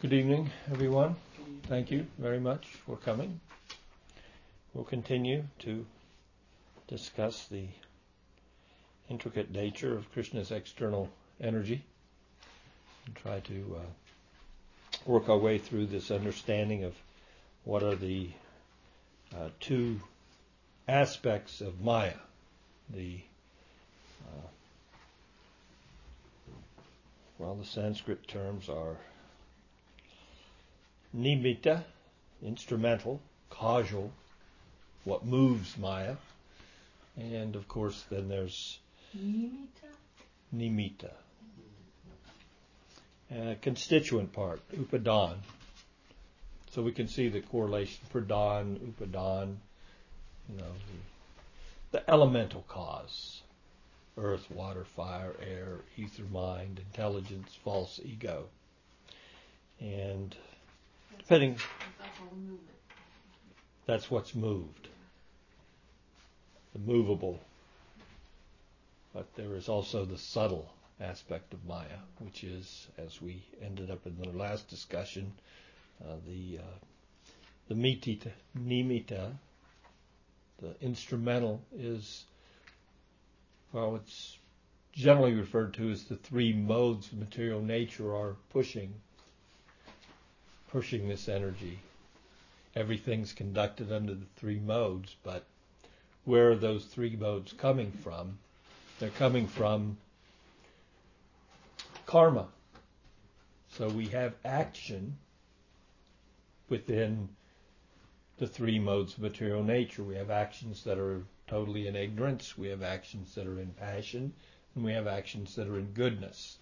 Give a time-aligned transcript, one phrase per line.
[0.00, 1.14] Good evening, everyone.
[1.64, 3.38] Thank you very much for coming.
[4.72, 5.84] We'll continue to
[6.88, 7.66] discuss the
[9.10, 11.84] intricate nature of Krishna's external energy
[13.04, 16.94] and try to uh, work our way through this understanding of
[17.64, 18.30] what are the
[19.36, 20.00] uh, two
[20.88, 22.14] aspects of Maya,
[22.88, 23.20] the
[24.22, 24.46] uh,
[27.38, 28.96] well, the Sanskrit terms are
[31.16, 31.84] nimitta,
[32.42, 34.12] instrumental, causal,
[35.04, 36.16] what moves Maya,
[37.16, 38.78] and of course then there's
[39.16, 39.90] Nimitta?
[40.54, 41.12] nimitta,
[43.34, 45.36] uh, constituent part, upadan.
[46.72, 49.56] So we can see the correlation, pradhan, upadan,
[50.48, 50.72] you know,
[51.92, 53.42] the, the elemental cause,
[54.16, 58.44] earth, water, fire, air, ether, mind, intelligence, false ego.
[59.80, 60.36] And
[61.30, 61.56] depending,
[63.86, 64.88] That's what's moved.
[66.72, 67.38] The movable.
[69.14, 70.68] But there is also the subtle
[71.00, 75.32] aspect of Maya, which is, as we ended up in the last discussion,
[76.04, 76.78] uh, the uh,
[77.68, 79.30] the mitita, nimitta,
[80.60, 82.24] the instrumental is,
[83.72, 84.36] well, it's
[84.92, 88.92] generally referred to as the three modes of material nature are pushing,
[90.72, 91.78] pushing this energy.
[92.76, 95.44] Everything's conducted under the three modes, but
[96.24, 98.38] where are those three modes coming from?
[98.98, 99.96] They're coming from
[102.06, 102.48] karma.
[103.70, 105.16] So we have action
[106.68, 107.28] within
[108.38, 110.02] the three modes of material nature.
[110.02, 114.32] We have actions that are totally in ignorance, we have actions that are in passion,
[114.74, 116.58] and we have actions that are in goodness.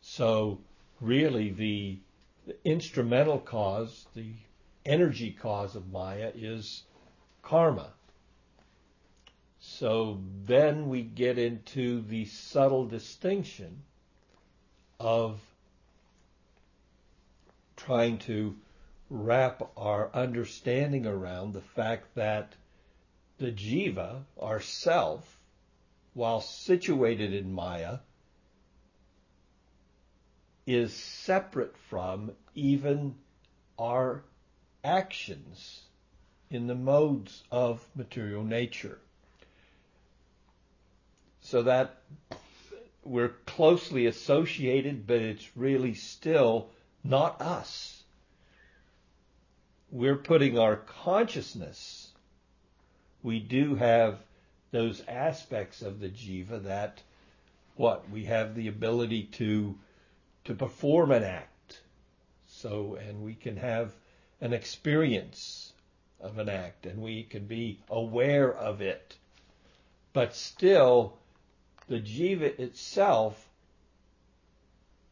[0.00, 0.60] So
[1.00, 1.98] really the,
[2.46, 4.32] the instrumental cause, the
[4.84, 6.84] energy cause of Maya is
[7.42, 7.92] karma.
[9.58, 13.82] So then we get into the subtle distinction
[14.98, 15.40] of
[17.76, 18.56] trying to
[19.10, 22.54] wrap our understanding around the fact that
[23.38, 25.38] the jiva, our self,
[26.14, 27.98] while situated in Maya,
[30.74, 33.14] is separate from even
[33.78, 34.22] our
[34.84, 35.82] actions
[36.50, 38.98] in the modes of material nature.
[41.40, 41.96] So that
[43.04, 46.68] we're closely associated, but it's really still
[47.02, 48.02] not us.
[49.90, 52.12] We're putting our consciousness,
[53.22, 54.18] we do have
[54.70, 57.02] those aspects of the jiva that
[57.74, 59.76] what we have the ability to
[60.50, 61.80] to perform an act.
[62.48, 63.92] So and we can have
[64.40, 65.72] an experience
[66.20, 69.16] of an act and we can be aware of it.
[70.12, 71.16] But still
[71.86, 73.48] the jiva itself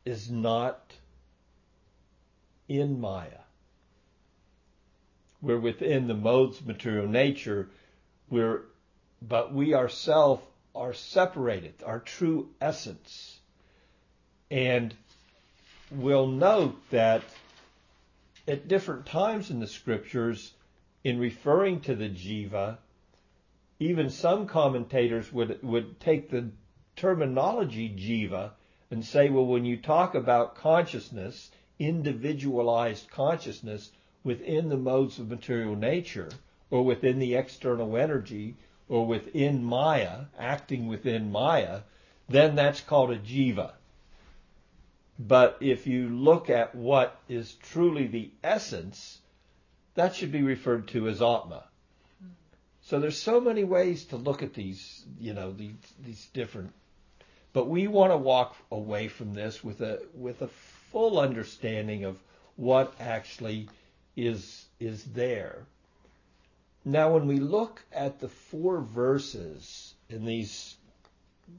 [0.05, 0.93] is not
[2.67, 3.45] in maya.
[5.41, 7.69] We're within the modes of material nature.
[8.29, 8.63] We're
[9.23, 10.43] but we ourselves
[10.75, 13.39] are separated our true essence.
[14.51, 14.93] And
[15.91, 17.23] we'll note that
[18.47, 20.53] at different times in the scriptures
[21.05, 22.79] in referring to the jiva
[23.81, 26.51] even some commentators would would take the
[26.97, 28.51] terminology jiva
[28.91, 33.93] and say, well, when you talk about consciousness, individualized consciousness
[34.25, 36.29] within the modes of material nature,
[36.71, 38.57] or within the external energy,
[38.89, 41.81] or within Maya, acting within Maya,
[42.29, 43.73] then that's called a jiva.
[45.19, 49.19] But if you look at what is truly the essence,
[49.95, 51.65] that should be referred to as Atma.
[52.83, 55.75] So there's so many ways to look at these, you know, these,
[56.05, 56.73] these different
[57.53, 62.17] but we want to walk away from this with a with a full understanding of
[62.57, 63.69] what actually
[64.17, 65.67] is is there.
[66.85, 70.77] Now, when we look at the four verses in these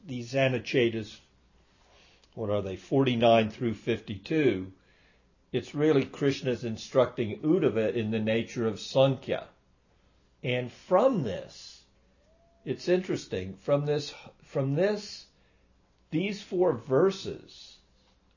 [0.06, 1.20] these Anuchetas,
[2.40, 4.72] what are they, 49 through 52,
[5.52, 9.46] it's really Krishna's instructing Uddhava in the nature of Sankhya.
[10.42, 11.84] And from this,
[12.64, 14.14] it's interesting, from this,
[14.44, 15.26] from this
[16.12, 17.78] these four verses,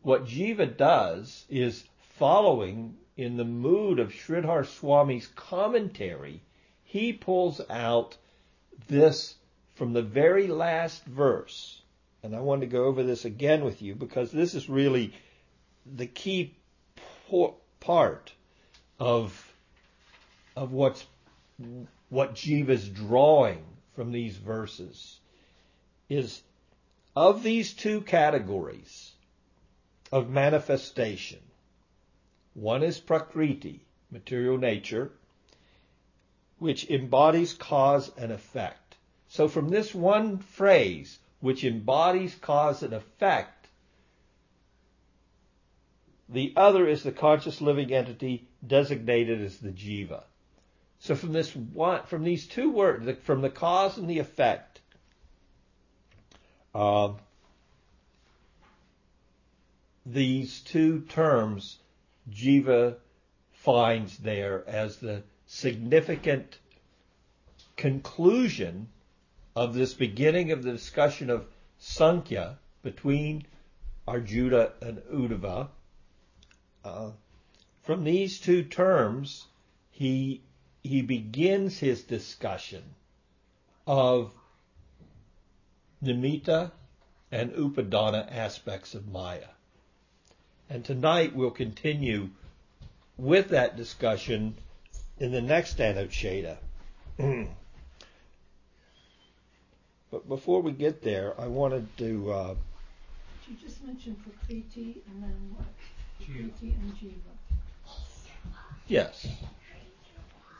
[0.00, 1.84] what Jiva does is
[2.16, 6.42] following in the mood of Sridhar Swami's commentary,
[6.82, 8.16] he pulls out
[8.88, 9.36] this
[9.76, 11.81] from the very last verse.
[12.22, 15.12] And I want to go over this again with you because this is really
[15.84, 16.54] the key
[17.80, 18.32] part
[19.00, 19.54] of
[20.54, 21.04] of what's
[22.10, 23.64] what Jiva's drawing
[23.94, 25.18] from these verses
[26.08, 26.42] is
[27.16, 29.12] of these two categories
[30.12, 31.40] of manifestation.
[32.54, 33.80] One is prakriti,
[34.10, 35.10] material nature,
[36.58, 38.96] which embodies cause and effect.
[39.28, 43.66] So from this one phrase, which embodies cause and effect,
[46.28, 50.22] the other is the conscious living entity designated as the jiva.
[51.00, 54.80] So from this one, from these two words, from the cause and the effect,
[56.74, 57.12] uh,
[60.06, 61.78] these two terms
[62.30, 62.96] Jiva
[63.52, 66.58] finds there as the significant
[67.76, 68.88] conclusion
[69.54, 71.46] of this beginning of the discussion of
[71.78, 73.46] Sankhya between
[74.06, 75.68] Arjuna and Uddhava.
[76.84, 77.10] Uh,
[77.82, 79.46] from these two terms,
[79.90, 80.42] he
[80.82, 82.82] he begins his discussion
[83.86, 84.32] of
[86.02, 86.72] nimitta
[87.30, 89.48] and upadana aspects of Maya.
[90.68, 92.30] And tonight we'll continue
[93.16, 94.56] with that discussion
[95.18, 96.56] in the next Anucheta.
[100.12, 102.32] but before we get there, I wanted to.
[102.32, 102.54] Uh,
[103.48, 105.66] you just mentioned Prakriti and then what?
[106.18, 107.92] Prakriti and Jiva.
[108.86, 109.26] Yes.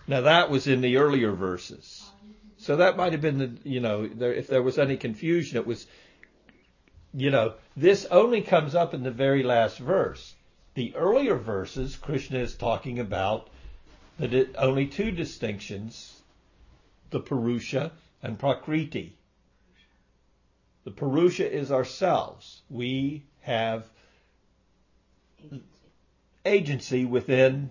[0.06, 2.02] Now that was in the earlier verses.
[2.56, 5.66] So that might have been the, you know, there, if there was any confusion, it
[5.66, 5.87] was,
[7.12, 10.34] you know, this only comes up in the very last verse.
[10.75, 13.50] The earlier verses, Krishna is talking about
[14.19, 16.22] that it, only two distinctions,
[17.10, 19.14] the Purusha and Prakriti.
[20.84, 22.62] The Purusha is ourselves.
[22.69, 23.88] We have
[25.38, 25.64] agency,
[26.44, 27.70] agency within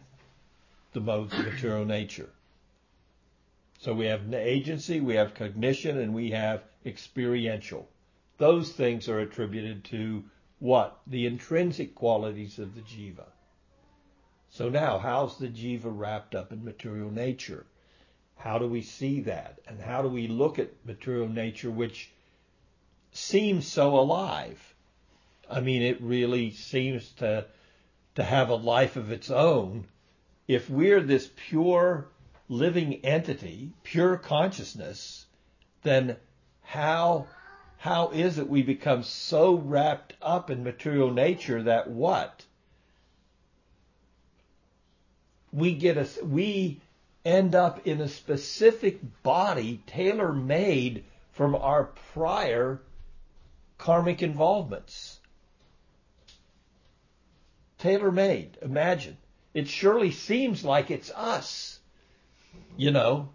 [0.94, 2.30] the modes of material nature.
[3.80, 7.90] So we have agency, we have cognition, and we have experiential.
[8.38, 10.24] Those things are attributed to
[10.60, 11.00] what?
[11.08, 13.26] The intrinsic qualities of the jiva.
[14.50, 17.66] So now, how's the jiva wrapped up in material nature?
[18.36, 19.60] How do we see that?
[19.68, 22.12] And how do we look at material nature, which
[23.12, 24.74] seems so alive?
[25.50, 27.46] I mean, it really seems to,
[28.16, 29.86] to have a life of its own.
[30.48, 32.08] If we're this pure
[32.50, 35.26] living entity, pure consciousness,
[35.84, 36.18] then
[36.62, 37.28] how
[37.78, 42.46] how is it we become so wrapped up in material nature that what
[45.52, 46.80] we get a we
[47.26, 52.80] end up in a specific body tailor made from our prior
[53.82, 55.20] karmic involvements.
[57.80, 59.18] Tailor made imagine.
[59.54, 61.80] It surely seems like it's us.
[62.78, 63.30] You know,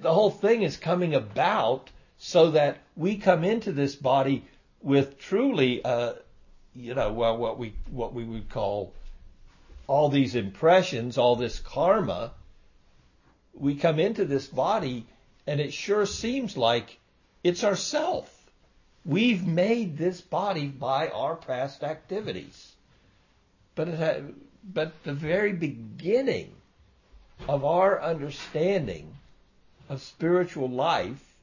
[0.00, 4.44] the whole thing is coming about so that we come into this body
[4.82, 6.12] with truly, uh,
[6.76, 8.92] you know, well, what we what we would call
[9.86, 12.32] all these impressions, all this karma.
[13.54, 15.06] We come into this body,
[15.46, 16.98] and it sure seems like
[17.42, 18.43] it's ourself.
[19.04, 22.72] We've made this body by our past activities,
[23.74, 24.34] but it
[24.72, 26.54] but the very beginning
[27.46, 29.14] of our understanding
[29.90, 31.34] of spiritual life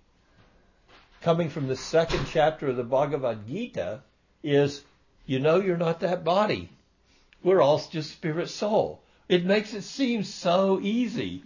[1.22, 4.02] coming from the second chapter of the Bhagavad Gita
[4.42, 4.84] is
[5.28, 6.70] you know you're not that body.
[7.44, 9.02] We're all just spirit soul.
[9.32, 11.44] It makes it seem so easy.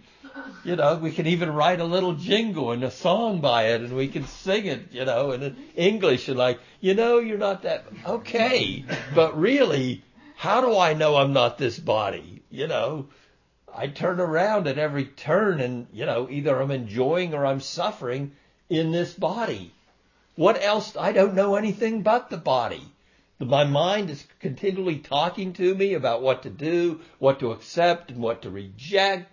[0.64, 3.94] You know, we can even write a little jingle and a song by it and
[3.94, 7.84] we can sing it, you know, in English and like, you know, you're not that,
[8.04, 8.84] okay.
[9.14, 10.02] But really,
[10.34, 12.42] how do I know I'm not this body?
[12.50, 13.06] You know,
[13.72, 18.32] I turn around at every turn and, you know, either I'm enjoying or I'm suffering
[18.68, 19.72] in this body.
[20.34, 20.96] What else?
[20.96, 22.82] I don't know anything but the body.
[23.38, 28.20] My mind is continually talking to me about what to do, what to accept and
[28.20, 29.30] what to reject.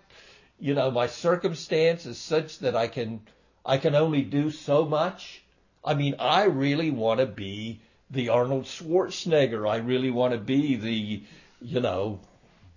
[0.58, 3.22] You know, my circumstance is such that I can,
[3.64, 5.42] I can only do so much.
[5.82, 7.80] I mean, I really want to be
[8.10, 9.68] the Arnold Schwarzenegger.
[9.68, 11.22] I really want to be the,
[11.62, 12.20] you know,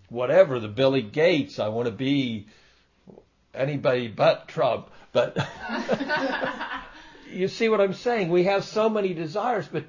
[0.07, 1.59] whatever, the Billy Gates.
[1.59, 2.47] I want to be
[3.53, 4.89] anybody but Trump.
[5.11, 5.37] But
[7.31, 8.29] you see what I'm saying?
[8.29, 9.83] We have so many desires, but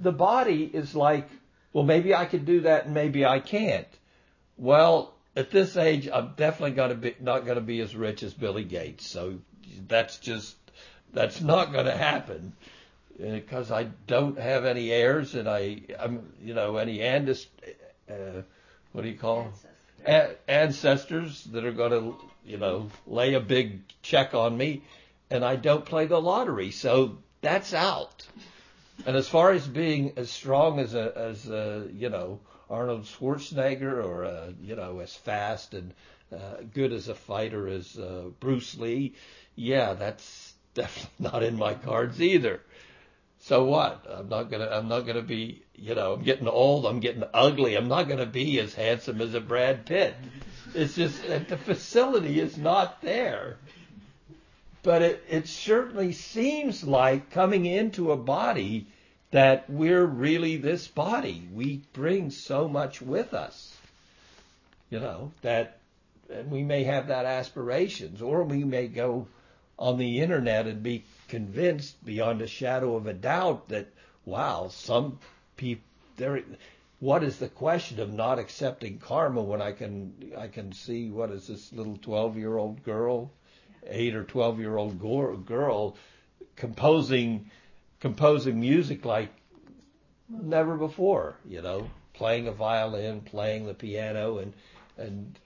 [0.00, 1.28] the body is like,
[1.72, 3.88] well, maybe I can do that and maybe I can't.
[4.56, 8.22] Well, at this age, I'm definitely going to be not going to be as rich
[8.22, 9.06] as Billy Gates.
[9.06, 9.38] So
[9.88, 10.56] that's just
[11.12, 12.52] that's not going to happen
[13.18, 17.28] because uh, I don't have any heirs and I I'm you know any and
[18.10, 18.42] uh,
[18.92, 19.52] what do you call them?
[20.06, 24.82] A- ancestors that are going to, you know, lay a big check on me,
[25.30, 28.26] and I don't play the lottery, so that's out.
[29.04, 32.40] And as far as being as strong as a, as a, you know,
[32.70, 35.92] Arnold Schwarzenegger or, uh, you know, as fast and
[36.32, 39.14] uh, good as a fighter as uh, Bruce Lee,
[39.56, 42.60] yeah, that's definitely not in my cards either.
[43.40, 44.06] So what?
[44.08, 44.68] I'm not gonna.
[44.68, 45.64] I'm not gonna be.
[45.74, 46.86] You know, I'm getting old.
[46.86, 47.74] I'm getting ugly.
[47.74, 50.14] I'm not gonna be as handsome as a Brad Pitt.
[50.74, 53.56] It's just that the facility is not there.
[54.82, 58.86] But it, it certainly seems like coming into a body
[59.30, 61.48] that we're really this body.
[61.52, 63.76] We bring so much with us.
[64.90, 65.78] You know that,
[66.30, 69.26] and we may have that aspirations, or we may go
[69.78, 73.86] on the internet and be convinced beyond a shadow of a doubt that,
[74.26, 75.18] wow, some
[75.56, 75.84] people,
[76.16, 76.42] there,
[77.00, 81.30] what is the question of not accepting karma when I can, I can see what
[81.30, 83.30] is this little 12 year old girl,
[83.86, 85.96] eight or 12 year old girl
[86.56, 87.50] composing,
[88.00, 89.30] composing music like
[90.28, 94.52] never before, you know, playing a violin, playing the piano and,
[94.96, 95.38] and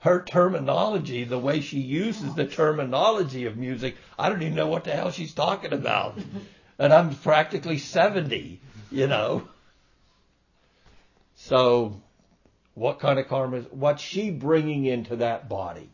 [0.00, 4.84] her terminology, the way she uses the terminology of music, I don't even know what
[4.84, 6.18] the hell she's talking about.
[6.78, 8.58] And I'm practically 70,
[8.90, 9.46] you know.
[11.36, 12.00] So,
[12.72, 15.90] what kind of karma is, what's she bringing into that body?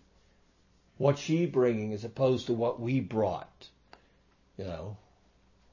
[0.99, 3.69] What's she bringing as opposed to what we brought?
[4.57, 4.97] You know.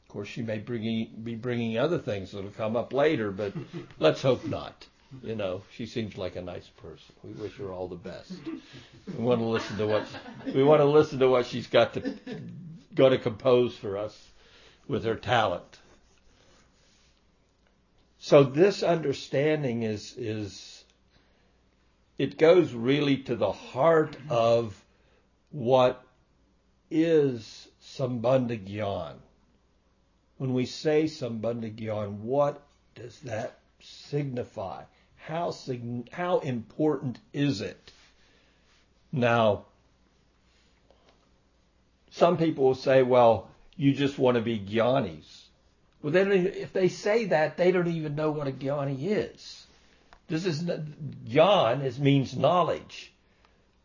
[0.03, 3.53] Of course, she may bring, be bringing other things that'll come up later, but
[3.99, 4.85] let's hope not.
[5.21, 7.15] You know, she seems like a nice person.
[7.23, 8.33] We wish her all the best.
[9.07, 10.05] We want to listen to what
[10.53, 12.15] we want to listen to what she's got to
[12.95, 14.31] going to compose for us
[14.87, 15.79] with her talent.
[18.19, 20.83] So this understanding is is
[22.17, 24.82] it goes really to the heart of
[25.53, 26.03] what
[26.91, 29.15] is Sambandha Gyan.
[30.37, 32.61] When we say Sambandha Gyan, what
[32.95, 34.83] does that signify?
[35.25, 35.53] how
[36.11, 37.91] how important is it?
[39.11, 39.65] Now,
[42.11, 45.43] some people will say, "Well, you just want to be gyanis."
[46.01, 49.65] Well, then if they say that, they don't even know what a gyani is.
[50.27, 53.13] This is gyan is means knowledge,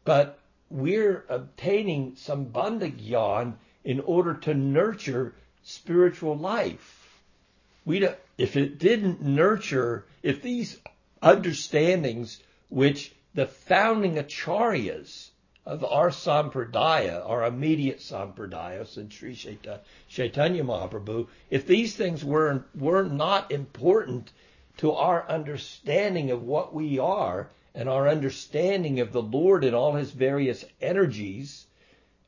[0.04, 0.38] but
[0.70, 7.22] we're obtaining sambandha gyan in order to nurture spiritual life.
[7.84, 10.78] We don't, if it didn't nurture, if these
[11.22, 15.30] understandings which the founding acharyas
[15.64, 19.34] of our sampradaya, our immediate sampradaya, since Sri
[20.08, 24.32] Chaitanya Mahaprabhu, if these things were, were not important
[24.78, 29.92] to our understanding of what we are and our understanding of the Lord and all
[29.92, 31.64] his various energies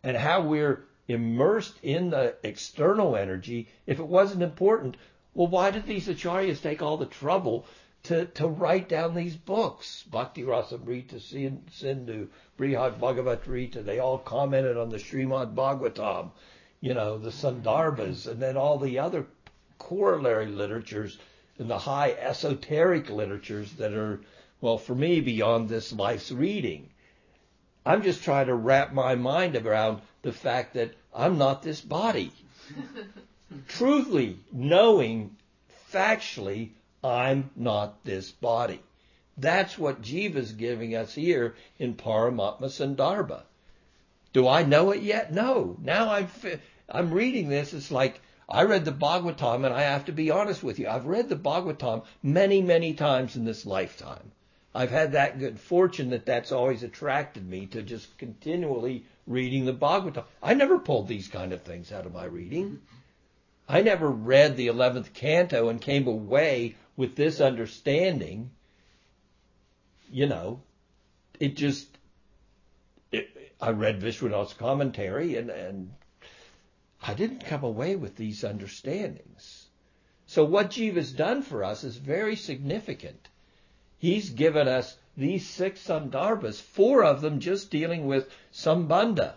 [0.05, 4.97] and how we're immersed in the external energy, if it wasn't important,
[5.35, 7.67] well, why did these acharyas take all the trouble
[8.05, 10.05] to, to write down these books.
[10.05, 16.31] Bhakti Rasamrita, Sindhu, Brihad Bhagavatamrita, they all commented on the Srimad Bhagavatam,
[16.81, 19.27] you know, the Sandarbhas, and then all the other
[19.79, 21.19] corollary literatures
[21.59, 24.21] and the high esoteric literatures that are,
[24.61, 26.91] well, for me, beyond this life's reading.
[27.85, 32.33] I'm just trying to wrap my mind around the fact that I'm not this body.
[33.69, 35.37] Truthfully, knowing
[35.93, 36.71] factually
[37.03, 38.81] I'm not this body.
[39.39, 43.43] That's what Jiva's giving us here in Paramatma Sandarbha.
[44.35, 45.33] Do I know it yet?
[45.33, 45.77] No.
[45.83, 46.29] Now I'm,
[46.89, 47.73] I'm reading this.
[47.73, 50.89] It's like I read the Bhagavatam, and I have to be honest with you.
[50.89, 54.33] I've read the Bhagavatam many, many times in this lifetime.
[54.75, 59.73] I've had that good fortune that that's always attracted me to just continually reading the
[59.73, 60.25] Bhagavatam.
[60.43, 62.81] I never pulled these kind of things out of my reading.
[63.69, 68.51] I never read the 11th canto and came away with this understanding,
[70.11, 70.61] you know,
[71.39, 71.89] it just,
[73.11, 75.93] it, I read Vishwanath's commentary and, and
[77.03, 79.67] I didn't come away with these understandings.
[80.27, 83.30] So what Jiva's done for us is very significant.
[84.01, 89.35] He's given us these six sandarbhas, four of them just dealing with sambandha.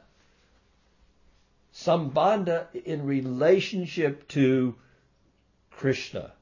[1.72, 4.76] Sambandha in relationship to
[5.70, 6.34] Krishna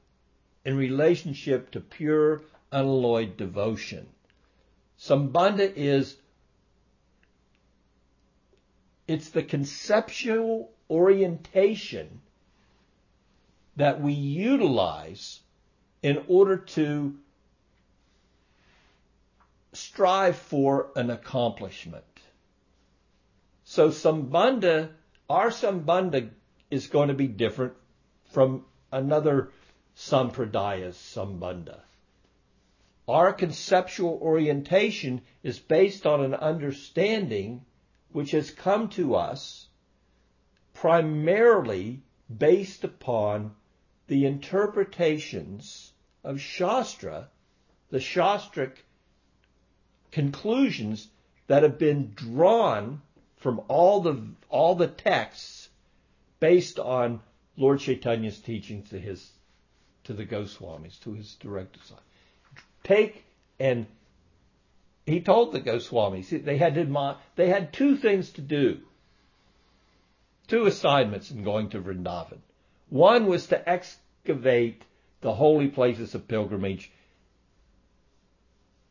[0.64, 4.06] in relationship to pure, unalloyed devotion.
[4.98, 6.16] Sambandha is
[9.08, 12.20] it's the conceptual orientation
[13.76, 15.40] that we utilize
[16.02, 17.16] in order to
[19.72, 22.04] strive for an accomplishment.
[23.64, 24.90] So Sambandha,
[25.30, 26.30] our Sambandha
[26.70, 27.74] is going to be different
[28.32, 29.50] from another
[29.96, 31.80] Sampradaya's Sambandha.
[33.08, 37.64] Our conceptual orientation is based on an understanding
[38.10, 39.68] which has come to us
[40.74, 42.02] primarily
[42.38, 43.54] based upon
[44.06, 45.92] the interpretations
[46.24, 47.28] of Shastra,
[47.90, 48.76] the Shastric
[50.12, 51.08] conclusions
[51.48, 53.02] that have been drawn
[53.38, 55.68] from all the all the texts
[56.38, 57.20] based on
[57.56, 59.30] Lord Chaitanya's teachings to his
[60.04, 62.04] to the Goswamis, to his direct disciples.
[62.84, 63.24] Take
[63.58, 63.86] and
[65.06, 68.80] he told the Goswamis they had to, they had two things to do,
[70.46, 72.38] two assignments in going to Vrindavan.
[72.88, 74.82] One was to excavate
[75.20, 76.90] the holy places of pilgrimage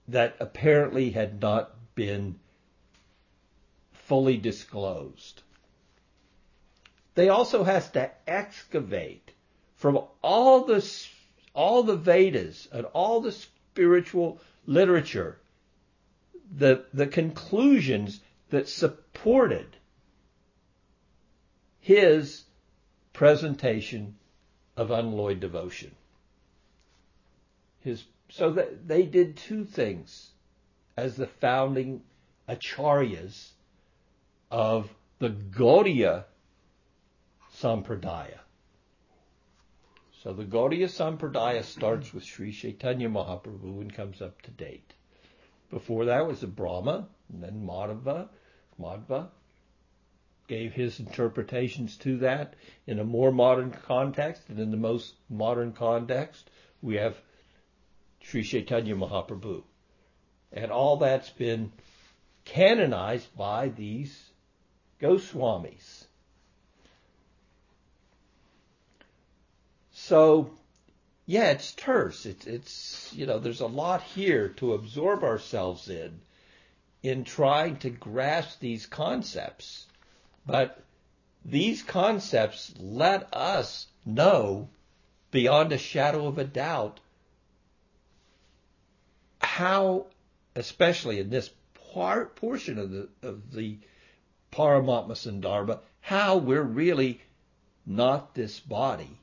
[0.08, 2.40] that apparently had not been
[3.94, 5.42] fully disclosed.
[7.16, 9.32] They also has to excavate
[9.76, 10.86] from all the
[11.54, 15.38] all the Vedas and all the spiritual literature
[16.58, 19.78] the the conclusions that supported
[21.80, 22.44] his
[23.14, 24.16] presentation
[24.78, 25.92] of unalloyed devotion.
[27.80, 30.32] His so that they did two things
[30.96, 32.02] as the founding
[32.48, 33.52] acharyas
[34.50, 36.26] of the Gaudiya
[37.54, 38.40] Sampradaya.
[40.24, 44.94] So the Gaudiya Sampradaya starts with Sri Chaitanya Mahaprabhu and comes up to date.
[45.70, 48.30] Before that was the Brahma, and then Madhava,
[48.80, 49.30] Madhva
[50.48, 52.56] gave his interpretations to that
[52.88, 56.50] in a more modern context, and in the most modern context,
[56.82, 57.16] we have
[58.22, 59.64] Sri Chaitanya Mahaprabhu.
[60.54, 61.72] And all that's been
[62.46, 64.32] canonized by these
[65.00, 66.06] Goswamis.
[69.92, 70.52] So,
[71.26, 72.26] yeah, it's terse.
[72.26, 76.20] It's, it's, you know, there's a lot here to absorb ourselves in,
[77.04, 79.86] in trying to grasp these concepts.
[80.46, 80.84] But
[81.46, 84.70] these concepts let us know
[85.32, 87.00] beyond a shadow of a doubt
[89.52, 90.06] how,
[90.56, 91.50] especially in this
[91.94, 93.78] part, portion of the, of the
[94.54, 97.20] Paramatma how we're really
[97.86, 99.20] not this body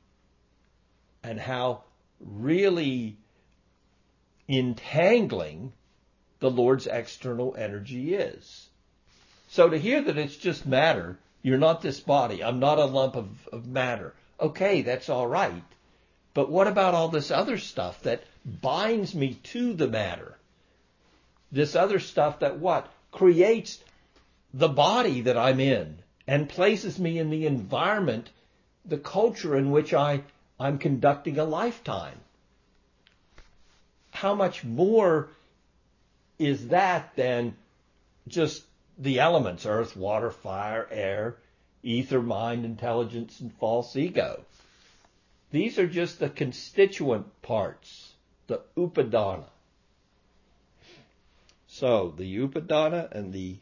[1.23, 1.81] and how
[2.19, 3.17] really
[4.47, 5.73] entangling
[6.39, 8.67] the Lord's external energy is.
[9.49, 13.15] So to hear that it's just matter, you're not this body, I'm not a lump
[13.15, 14.13] of, of matter.
[14.39, 15.63] Okay, that's all right.
[16.35, 20.37] But what about all this other stuff that binds me to the matter?
[21.51, 22.91] This other stuff that what?
[23.11, 23.79] Creates
[24.53, 28.29] the body that I'm in and places me in the environment,
[28.85, 30.21] the culture in which I,
[30.59, 32.19] I'm conducting a lifetime.
[34.11, 35.29] How much more
[36.37, 37.55] is that than
[38.27, 38.63] just
[38.97, 41.37] the elements, earth, water, fire, air,
[41.83, 44.43] ether, mind, intelligence, and false ego?
[45.51, 48.08] These are just the constituent parts,
[48.49, 49.45] the upadana.
[51.67, 53.57] So the upadana and the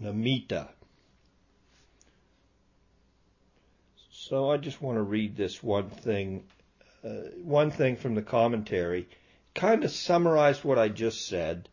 [0.00, 0.68] nimitta.
[4.12, 6.44] So I just want to read this one thing,
[7.04, 7.08] uh,
[7.42, 9.08] one thing from the commentary,
[9.54, 11.68] kind of summarized what I just said.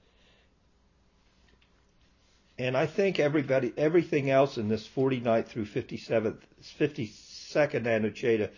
[2.58, 6.38] And I think everybody, everything else in this 49th through 57th,
[7.54, 8.50] 52nd Anucheta,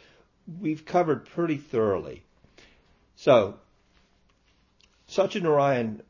[0.60, 2.24] we've covered pretty thoroughly.
[3.16, 3.60] So,
[5.10, 6.02] Satyanarayan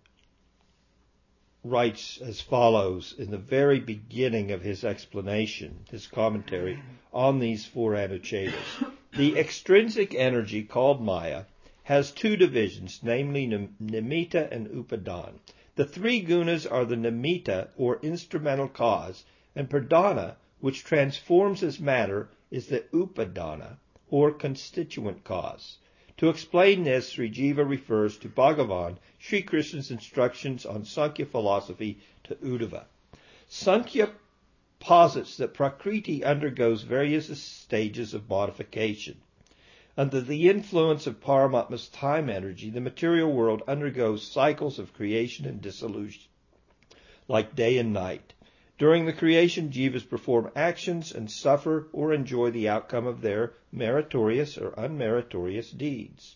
[1.64, 6.80] writes as follows in the very beginning of his explanation, his commentary
[7.12, 8.54] on these four anuchetas.
[9.18, 11.46] The extrinsic energy called Maya
[11.84, 15.40] has two divisions, namely Nimitta and Upadan.
[15.76, 19.24] The three gunas are the Nimitta or instrumental cause,
[19.56, 23.76] and Pradhana, which transforms as matter, is the Upadana
[24.10, 25.78] or constituent cause.
[26.16, 32.36] To explain this, Sri Jiva refers to Bhagavan, Sri Krishna's instructions on Sankhya philosophy to
[32.36, 32.86] Uddhava.
[33.50, 34.10] Sankhya
[34.80, 39.18] posits that Prakriti undergoes various stages of modification.
[39.98, 45.62] Under the influence of Paramatma's time energy, the material world undergoes cycles of creation and
[45.62, 46.24] dissolution,
[47.28, 48.34] like day and night.
[48.78, 54.58] During the creation, jivas perform actions and suffer or enjoy the outcome of their meritorious
[54.58, 56.36] or unmeritorious deeds.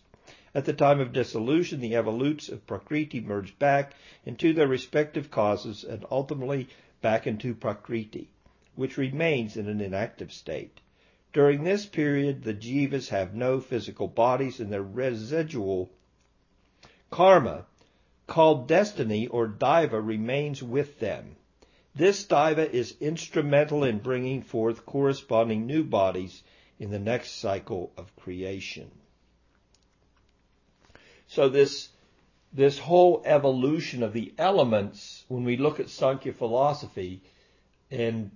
[0.54, 3.92] At the time of dissolution, the evolutes of Prakriti merge back
[4.24, 6.68] into their respective causes and ultimately
[7.02, 8.30] back into Prakriti,
[8.74, 10.80] which remains in an inactive state.
[11.34, 15.90] During this period, the jivas have no physical bodies and their residual
[17.10, 17.66] karma,
[18.26, 21.36] called destiny or daiva, remains with them.
[21.94, 26.42] This diva is instrumental in bringing forth corresponding new bodies
[26.78, 28.90] in the next cycle of creation.
[31.26, 31.88] So this,
[32.52, 37.20] this whole evolution of the elements, when we look at Sankhya philosophy,
[37.90, 38.30] and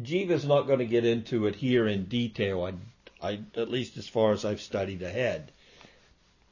[0.00, 4.08] Jiva's not going to get into it here in detail, I, I, at least as
[4.08, 5.52] far as I've studied ahead.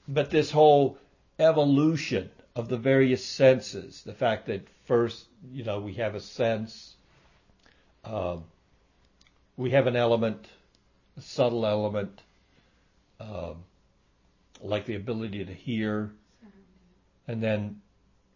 [0.07, 0.99] But this whole
[1.39, 6.97] evolution of the various senses, the fact that first, you know, we have a sense,
[8.05, 8.43] um,
[9.59, 10.49] we have an element,
[11.19, 12.23] a subtle element,
[13.21, 13.57] um,
[14.63, 16.11] like the ability to hear,
[17.29, 17.83] and then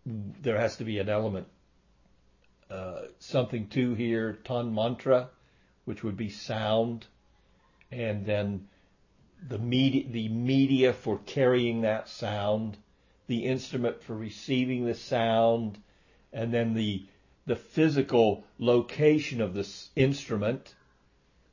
[0.04, 1.46] there has to be an element,
[2.70, 5.28] uh, something to hear, tanmatra,
[5.86, 7.06] which would be sound,
[7.90, 8.68] and then
[9.48, 12.76] the media, the media for carrying that sound,
[13.26, 15.78] the instrument for receiving the sound,
[16.32, 17.04] and then the
[17.46, 20.74] the physical location of this instrument.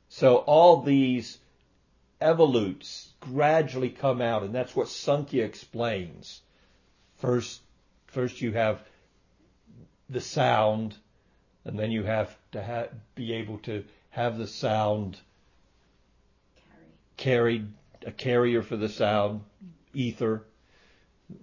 [0.08, 1.38] So all these
[2.20, 6.42] evolutes gradually come out, and that's what Sankhya explains.
[7.18, 7.60] First,
[8.06, 8.80] first you have
[10.08, 10.96] the sound,
[11.64, 15.18] and then you have to ha- be able to have the sound
[17.16, 17.66] carried,
[18.06, 19.42] a carrier for the sound,
[19.92, 20.44] ether,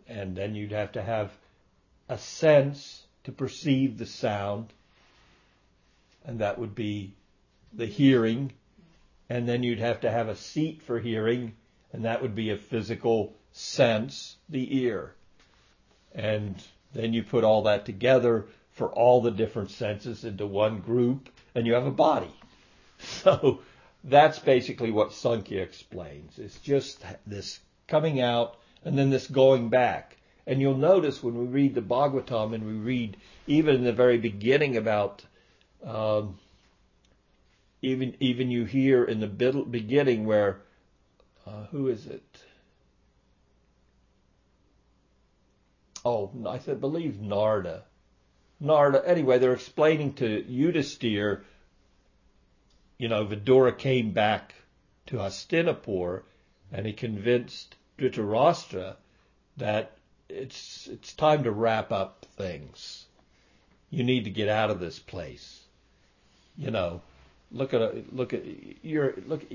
[0.08, 1.32] and then you'd have to have
[2.10, 4.72] a sense to perceive the sound,
[6.24, 7.14] and that would be
[7.74, 8.54] the hearing,
[9.30, 11.54] and then you'd have to have a seat for hearing,
[11.92, 15.14] and that would be a physical sense, the ear.
[16.16, 16.56] And
[16.94, 21.68] then you put all that together for all the different senses into one group, and
[21.68, 22.34] you have a body.
[23.00, 23.60] So
[24.06, 26.40] that's basically what Sankhya explains.
[26.40, 30.17] It's just this coming out and then this going back.
[30.48, 34.18] And you'll notice when we read the Bhagavatam and we read even in the very
[34.18, 35.24] beginning about
[35.84, 36.40] um,
[37.82, 40.62] even even you hear in the beginning where
[41.46, 42.24] uh, who is it?
[46.06, 47.84] Oh, I said believe Narada.
[48.62, 49.06] Narada.
[49.06, 51.42] Anyway, they're explaining to Yudhisthira,
[52.98, 54.56] you know, Vidura came back
[55.08, 56.24] to Hastinapur
[56.72, 58.96] and he convinced Dhritarashtra
[59.58, 59.97] that
[60.30, 63.06] it's it's time to wrap up things.
[63.90, 65.62] You need to get out of this place.
[66.58, 67.02] You know,
[67.52, 68.44] look at look at
[68.84, 69.46] you're look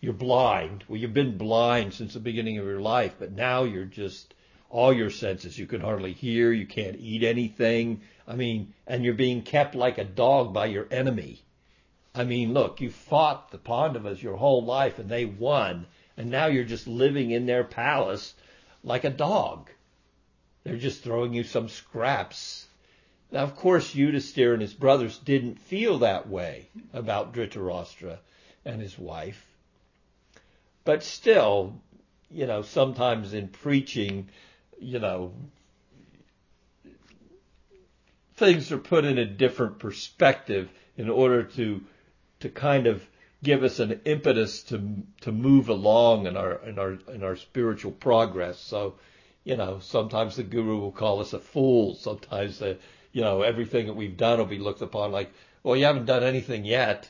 [0.00, 0.84] you're blind.
[0.88, 4.34] Well, you've been blind since the beginning of your life, but now you're just
[4.70, 5.58] all your senses.
[5.58, 6.52] You can hardly hear.
[6.52, 8.00] You can't eat anything.
[8.26, 11.42] I mean, and you're being kept like a dog by your enemy.
[12.14, 16.46] I mean, look, you fought the Pandavas your whole life and they won, and now
[16.46, 18.34] you're just living in their palace
[18.82, 19.70] like a dog.
[20.66, 22.66] They're just throwing you some scraps.
[23.30, 28.18] Now, of course, Yudhisthira and his brothers didn't feel that way about Dhritarashtra
[28.64, 29.46] and his wife.
[30.84, 31.80] But still,
[32.32, 34.28] you know, sometimes in preaching,
[34.80, 35.34] you know,
[38.34, 41.80] things are put in a different perspective in order to
[42.40, 43.06] to kind of
[43.40, 44.82] give us an impetus to
[45.20, 48.58] to move along in our in our in our spiritual progress.
[48.58, 48.96] So,
[49.46, 51.94] you know, sometimes the guru will call us a fool.
[51.94, 52.78] Sometimes the
[53.12, 55.32] you know everything that we've done will be looked upon like,
[55.62, 57.08] well, you haven't done anything yet.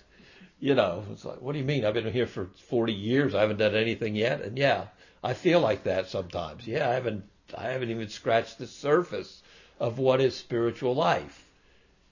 [0.61, 1.87] You know, it's like, what do you mean?
[1.87, 3.35] I've been here for 40 years.
[3.35, 4.43] I haven't done anything yet.
[4.43, 4.89] And yeah,
[5.25, 6.67] I feel like that sometimes.
[6.67, 7.25] Yeah, I haven't
[7.57, 9.43] I haven't even scratched the surface
[9.81, 11.49] of what is spiritual life.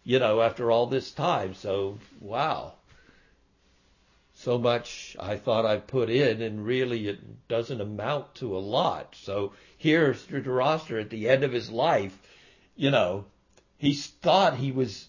[0.04, 1.52] You know, after all this time.
[1.52, 2.72] So, wow
[4.36, 9.14] so much I thought I put in, and really it doesn't amount to a lot.
[9.14, 12.18] So here's Dhritarashtra at the end of his life,
[12.74, 13.26] you know,
[13.78, 15.06] he thought he was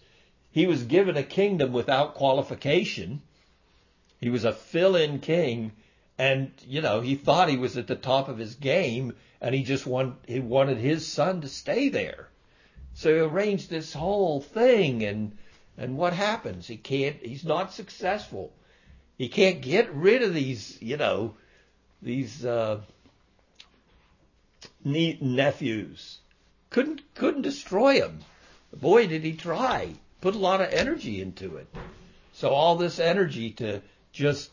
[0.52, 3.24] he was given a kingdom without qualification.
[4.22, 5.72] He was a fill-in king,
[6.20, 9.64] and you know he thought he was at the top of his game, and he
[9.64, 12.30] just want he wanted his son to stay there.
[12.94, 15.36] So he arranged this whole thing, and
[15.80, 16.68] and what happens?
[16.68, 17.18] He can't.
[17.18, 18.54] He's not successful
[19.18, 21.36] he can't get rid of these, you know,
[22.02, 22.82] these uh,
[24.84, 26.20] nephews.
[26.70, 28.20] Couldn't couldn't destroy them.
[28.74, 29.94] Boy, did he try.
[30.20, 31.68] Put a lot of energy into it.
[32.34, 34.52] So all this energy to just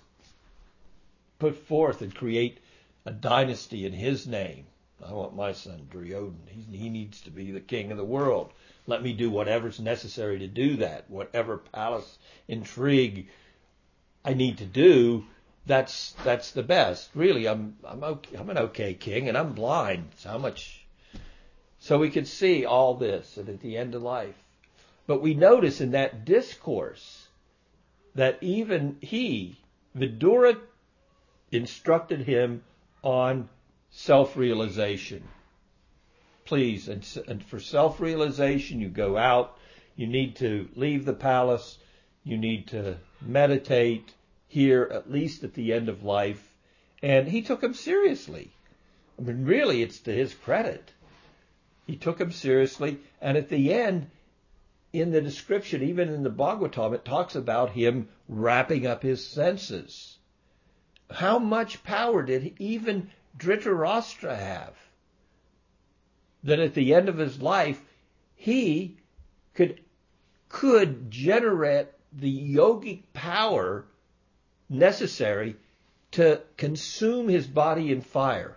[1.40, 2.59] put forth and create
[3.05, 4.66] a dynasty in his name.
[5.05, 5.88] I want my son.
[6.46, 8.53] He, he needs to be the king of the world.
[8.87, 11.11] Let me do whatever's necessary to do that.
[11.11, 13.29] Whatever palace intrigue
[14.24, 15.24] I need to do,
[15.66, 17.11] that's that's the best.
[17.14, 20.11] Really, I'm I'm okay, I'm an okay king, and I'm blind.
[20.16, 20.85] So how much?
[21.78, 24.37] So we could see all this, and at the end of life,
[25.06, 27.26] but we notice in that discourse
[28.14, 29.58] that even he,
[29.96, 30.58] Vidura,
[31.50, 32.62] instructed him
[33.02, 33.48] on
[33.90, 35.22] self-realization.
[36.44, 39.56] Please, and, and for self-realization, you go out.
[39.96, 41.78] You need to leave the palace.
[42.24, 44.14] You need to meditate
[44.46, 46.54] here, at least at the end of life.
[47.02, 48.52] And he took him seriously.
[49.18, 50.92] I mean, really, it's to his credit.
[51.87, 52.98] He took him seriously.
[53.20, 54.08] And at the end,
[54.92, 60.18] in the description, even in the Bhagavatam, it talks about him wrapping up his senses.
[61.11, 64.76] How much power did even Dhritarashtra have?
[66.44, 67.80] That at the end of his life,
[68.35, 68.98] he
[69.54, 69.80] could,
[70.48, 73.85] could generate the yogic power
[74.68, 75.57] necessary
[76.12, 78.57] to consume his body in fire.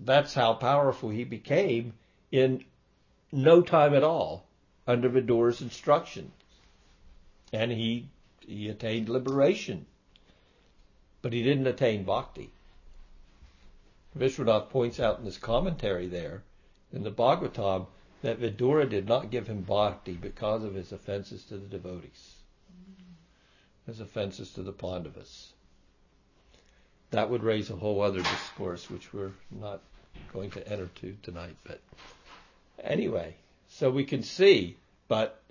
[0.00, 1.94] That's how powerful he became
[2.32, 2.64] in
[3.30, 4.44] no time at all
[4.86, 6.32] under Vidura's instruction.
[7.52, 8.08] And he,
[8.40, 9.86] he attained liberation.
[11.20, 12.50] But he didn't attain bhakti.
[14.18, 16.42] Vishwanath points out in his commentary there
[16.92, 17.86] in the Bhagavatam
[18.22, 22.34] that Vidura did not give him bhakti because of his offenses to the devotees
[23.88, 25.52] as offenses to the Pandavas.
[27.10, 29.80] That would raise a whole other discourse, which we're not
[30.32, 31.56] going to enter to tonight.
[31.64, 31.80] But
[32.82, 33.34] anyway,
[33.68, 34.76] so we can see,
[35.08, 35.42] but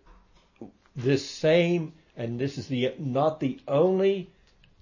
[0.96, 4.30] this same, and this is the not the only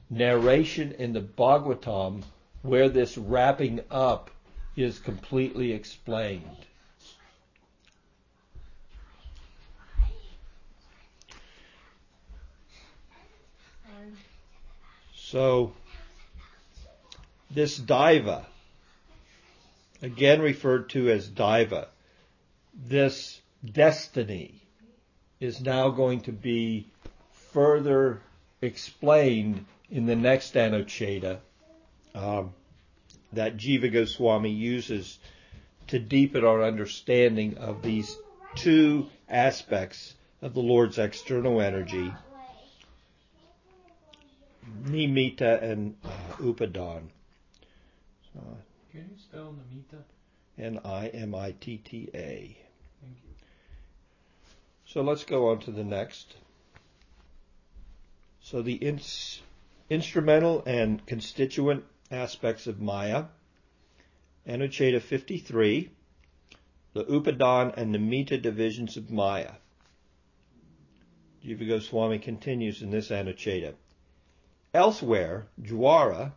[0.09, 2.23] narration in the Bhagavatam
[2.61, 4.31] where this wrapping up
[4.75, 6.65] is completely explained.
[15.31, 15.73] So,
[17.51, 18.47] this diva,
[20.01, 21.89] again referred to as diva,
[22.73, 24.55] this destiny
[25.39, 26.87] is now going to be
[27.53, 28.21] further
[28.63, 31.37] explained in the next Anucheta
[32.15, 32.55] um,
[33.33, 35.19] that Jiva Goswami uses
[35.89, 38.17] to deepen our understanding of these
[38.55, 42.11] two aspects of the Lord's external energy
[44.85, 47.09] Nimitta and uh, Upadan.
[48.33, 48.57] So,
[48.91, 50.03] Can you spell Nimitta?
[50.57, 52.11] N-I-M-I-T-T-A.
[53.01, 53.29] Thank you.
[54.85, 56.35] So let's go on to the next.
[58.41, 59.41] So the ins-
[59.89, 63.25] instrumental and constituent aspects of Maya,
[64.47, 65.89] Anucheta 53,
[66.93, 69.51] the Upadan and Nimitta divisions of Maya.
[71.45, 73.75] Jiva Goswami continues in this Anucheta.
[74.71, 76.33] Elsewhere, Jwara,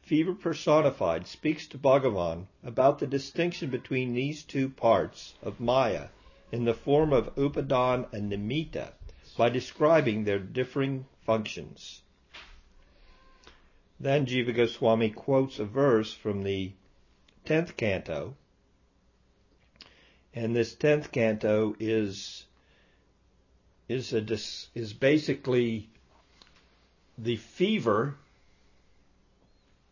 [0.00, 6.08] fever personified, speaks to Bhagavan about the distinction between these two parts of Maya
[6.52, 8.92] in the form of Upadan and Nimitta
[9.36, 12.02] by describing their differing functions.
[13.98, 16.72] Then Jiva Goswami quotes a verse from the
[17.44, 18.36] 10th canto,
[20.32, 22.46] and this 10th canto is
[23.88, 24.22] is a
[24.78, 25.88] is basically
[27.18, 28.16] the fever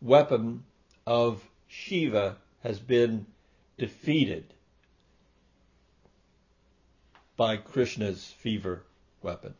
[0.01, 0.63] weapon
[1.05, 3.25] of Shiva has been
[3.77, 4.53] defeated
[7.37, 8.83] by Krishna's fever
[9.21, 9.53] weapon.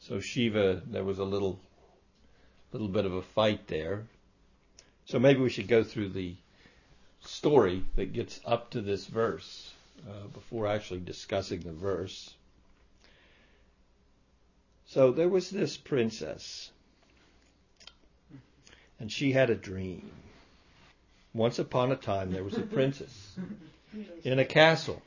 [0.00, 1.58] So Shiva, there was a little,
[2.72, 4.04] little bit of a fight there.
[5.06, 6.34] So maybe we should go through the
[7.20, 9.72] story that gets up to this verse
[10.06, 12.34] uh, before actually discussing the verse.
[14.94, 16.70] So there was this princess,
[19.00, 20.08] and she had a dream.
[21.32, 23.36] Once upon a time, there was a princess
[24.22, 25.02] in a castle,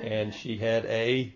[0.00, 1.34] and she had a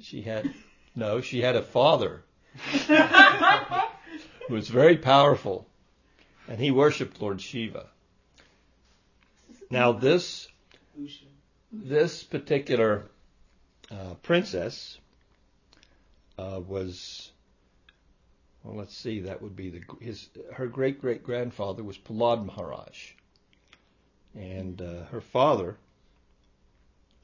[0.00, 0.52] she had
[0.96, 2.24] no, she had a father
[4.48, 5.64] who was very powerful,
[6.48, 7.86] and he worshipped Lord Shiva.
[9.70, 10.48] Now this
[11.72, 13.04] this particular
[13.92, 14.98] uh, princess
[16.40, 17.30] uh, was
[18.64, 23.12] well, let's see, that would be the his her great great grandfather was Prahlad Maharaj,
[24.34, 25.76] and uh, her father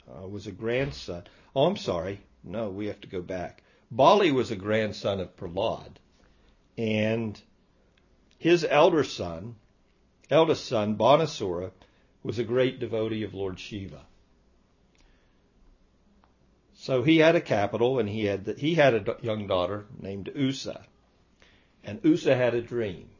[0.08, 1.24] uh, was a grandson.
[1.54, 3.62] Oh, I'm sorry, no, we have to go back.
[3.90, 5.96] Bali was a grandson of Prahlad,
[6.76, 7.40] and
[8.38, 9.56] his elder son,
[10.30, 11.70] eldest son, Banasura,
[12.22, 14.02] was a great devotee of Lord Shiva.
[16.86, 20.86] So he had a capital, and he had he had a young daughter named Usa,
[21.82, 23.10] and Usa had a dream.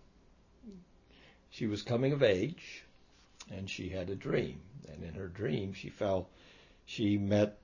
[1.51, 2.85] She was coming of age,
[3.51, 6.29] and she had a dream, and in her dream she fell,
[6.85, 7.59] she met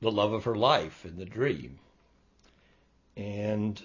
[0.00, 1.80] the love of her life in the dream,
[3.16, 3.82] and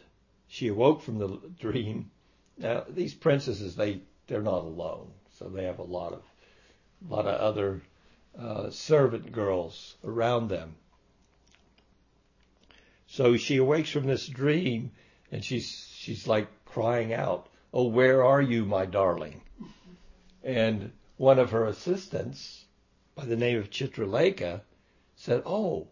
[0.48, 2.12] she awoke from the dream.
[2.56, 6.22] Now these princesses, they they're not alone, so they have a lot of
[7.10, 7.82] a lot of other
[8.38, 10.76] uh, servant girls around them.
[13.08, 14.92] So she awakes from this dream,
[15.32, 19.42] and she's she's like crying out, "Oh, where are you, my darling?"
[20.44, 22.66] And one of her assistants,
[23.16, 24.62] by the name of Chitralekha,
[25.16, 25.88] said, "Oh,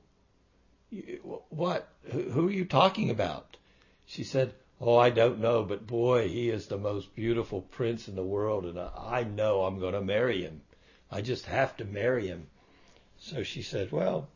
[1.50, 1.88] what?
[2.12, 3.58] Who are you talking about?"
[4.06, 8.16] She said, Oh, I don't know, but boy, he is the most beautiful prince in
[8.16, 10.62] the world, and I know I'm going to marry him.
[11.10, 12.48] I just have to marry him.
[13.18, 14.28] So she said, Well,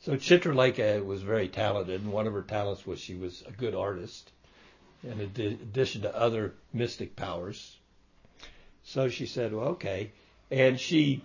[0.00, 3.74] so Chitralekha was very talented, and one of her talents was she was a good
[3.74, 4.30] artist,
[5.02, 7.76] in addition to other mystic powers.
[8.82, 10.12] So she said, Well, okay.
[10.50, 11.24] And she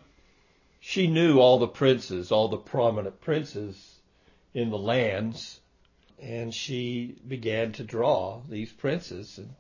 [0.80, 4.00] she knew all the princes, all the prominent princes
[4.54, 5.60] in the lands
[6.22, 9.54] and she began to draw these princes and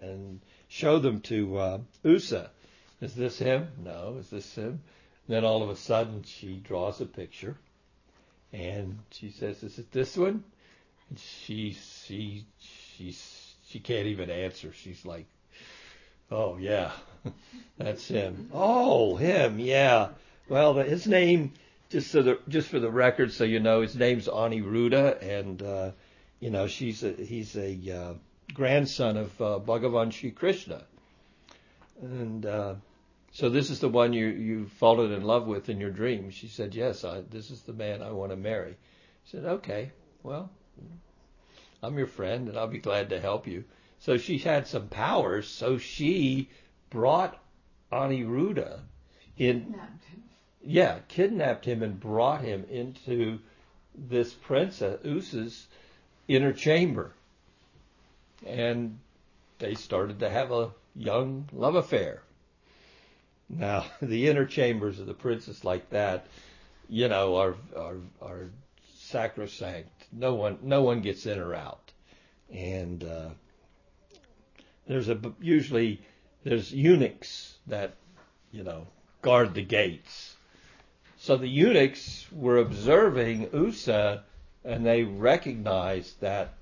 [0.00, 2.48] and show them to uh, Usa.
[3.00, 3.68] Is this him?
[3.84, 4.16] No.
[4.18, 4.82] Is this him?
[5.28, 7.56] then all of a sudden she draws a picture,
[8.52, 10.44] and she says, "Is it this one?"
[11.08, 13.16] And she she she
[13.68, 14.72] she can't even answer.
[14.72, 15.26] She's like,
[16.30, 16.92] "Oh yeah,
[17.78, 18.50] that's him.
[18.52, 20.08] Oh him, yeah.
[20.48, 21.52] Well, his name
[21.92, 25.90] just so the just for the record, so you know, his name's Aniruddha, and uh,
[26.40, 28.14] you know she's a, he's a uh,
[28.54, 30.84] grandson of uh, Bhagavan Sri Krishna,
[32.00, 32.74] and uh,
[33.32, 36.30] so this is the one you you fallen in love with in your dream.
[36.30, 38.76] She said, yes, I, this is the man I want to marry.
[39.24, 39.90] He said, okay,
[40.22, 40.50] well,
[41.82, 43.64] I'm your friend, and I'll be glad to help you.
[44.00, 46.50] So she had some powers, so she
[46.90, 47.40] brought
[47.90, 48.80] Aniruddha
[49.36, 49.74] in
[50.64, 53.40] yeah, kidnapped him and brought him into
[53.94, 55.66] this princess Usa's
[56.28, 57.12] inner chamber.
[58.46, 58.98] And
[59.58, 62.22] they started to have a young love affair.
[63.48, 66.26] Now, the inner chambers of the princess like that,
[66.88, 68.50] you know, are are are
[68.94, 69.90] sacrosanct.
[70.12, 71.92] No one no one gets in or out.
[72.52, 73.30] And uh,
[74.86, 76.00] there's a usually
[76.44, 77.94] there's eunuchs that
[78.50, 78.86] you know
[79.22, 80.36] guard the gates
[81.22, 84.24] so the eunuchs were observing Usa
[84.64, 86.54] and they recognized that,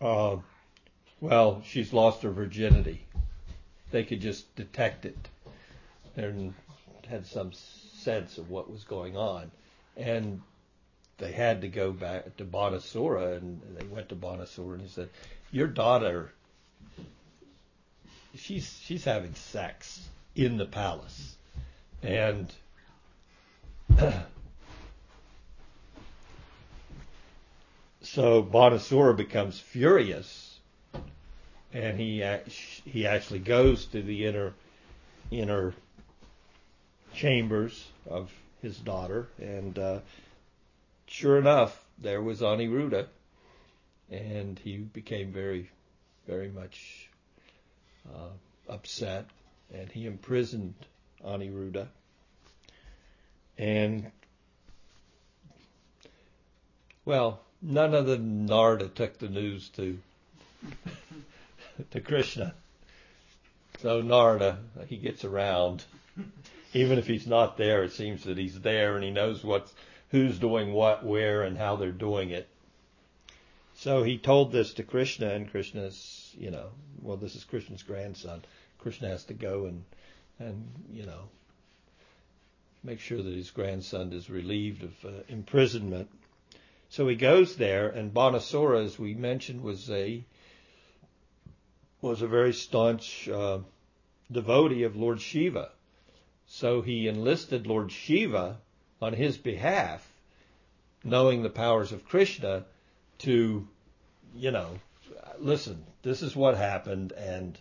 [0.00, 0.36] uh,
[1.20, 3.06] well, she's lost her virginity.
[3.90, 5.28] They could just detect it
[6.16, 6.54] and
[7.08, 9.50] had some sense of what was going on.
[9.96, 10.42] And
[11.18, 15.10] they had to go back to Banasura and they went to Banasura and he said,
[15.50, 16.32] Your daughter
[18.34, 21.36] she's she's having sex in the palace.
[22.02, 22.52] And
[28.00, 30.49] so Banasura becomes furious,
[31.72, 32.24] and he
[32.84, 34.52] he actually goes to the inner
[35.30, 35.74] inner
[37.14, 38.30] chambers of
[38.62, 40.00] his daughter, and uh,
[41.06, 43.06] sure enough, there was Aniruddha,
[44.10, 45.70] and he became very,
[46.26, 47.08] very much
[48.14, 49.26] uh, upset,
[49.72, 50.74] and he imprisoned
[51.24, 51.88] Aniruddha
[53.60, 54.10] and,
[57.04, 59.98] well, none of the Narada took the news to,
[61.90, 62.54] to Krishna.
[63.80, 65.84] So Narada, he gets around.
[66.72, 69.72] Even if he's not there, it seems that he's there and he knows what's,
[70.10, 72.48] who's doing what, where, and how they're doing it.
[73.76, 76.66] So he told this to Krishna, and Krishna's, you know,
[77.00, 78.42] well, this is Krishna's grandson.
[78.78, 79.84] Krishna has to go and,
[80.38, 81.28] and you know,
[82.84, 86.10] make sure that his grandson is relieved of uh, imprisonment.
[86.90, 90.24] So he goes there, and Banasura, as we mentioned, was a
[92.00, 93.58] was a very staunch uh,
[94.30, 95.70] devotee of Lord Shiva.
[96.46, 98.58] So he enlisted Lord Shiva
[99.00, 100.10] on his behalf,
[101.04, 102.64] knowing the powers of Krishna,
[103.18, 103.66] to,
[104.34, 104.78] you know,
[105.38, 107.58] listen, this is what happened, and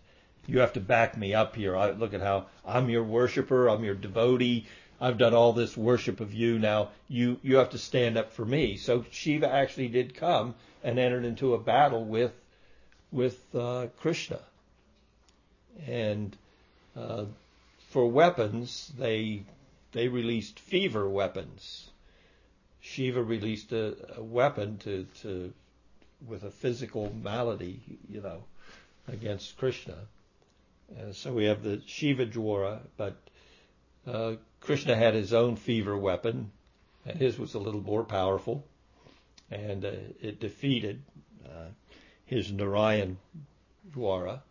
[0.48, 1.76] you have to back me up here.
[1.76, 4.66] I, look at how I'm your worshiper, I'm your devotee.
[5.02, 6.60] I've done all this worship of you.
[6.60, 8.78] Now you, you have to stand up for me.
[8.78, 12.34] So Shiva actually did come and entered into a battle with
[13.12, 14.40] with uh, Krishna.
[15.88, 16.36] And
[16.96, 17.26] uh,
[17.90, 19.44] for weapons, they
[19.92, 21.90] they released fever weapons.
[22.82, 25.54] Shiva released a, a weapon to, to
[26.28, 28.44] with a physical malady, you know,
[29.08, 29.96] against Krishna.
[30.98, 33.16] And so we have the Shiva Jwara, but
[34.08, 36.52] uh, Krishna had his own fever weapon,
[37.06, 38.66] and his was a little more powerful,
[39.52, 39.92] and uh,
[40.22, 41.02] it defeated
[41.46, 41.70] uh,
[42.30, 43.18] his Narayan
[43.92, 44.42] Jwara,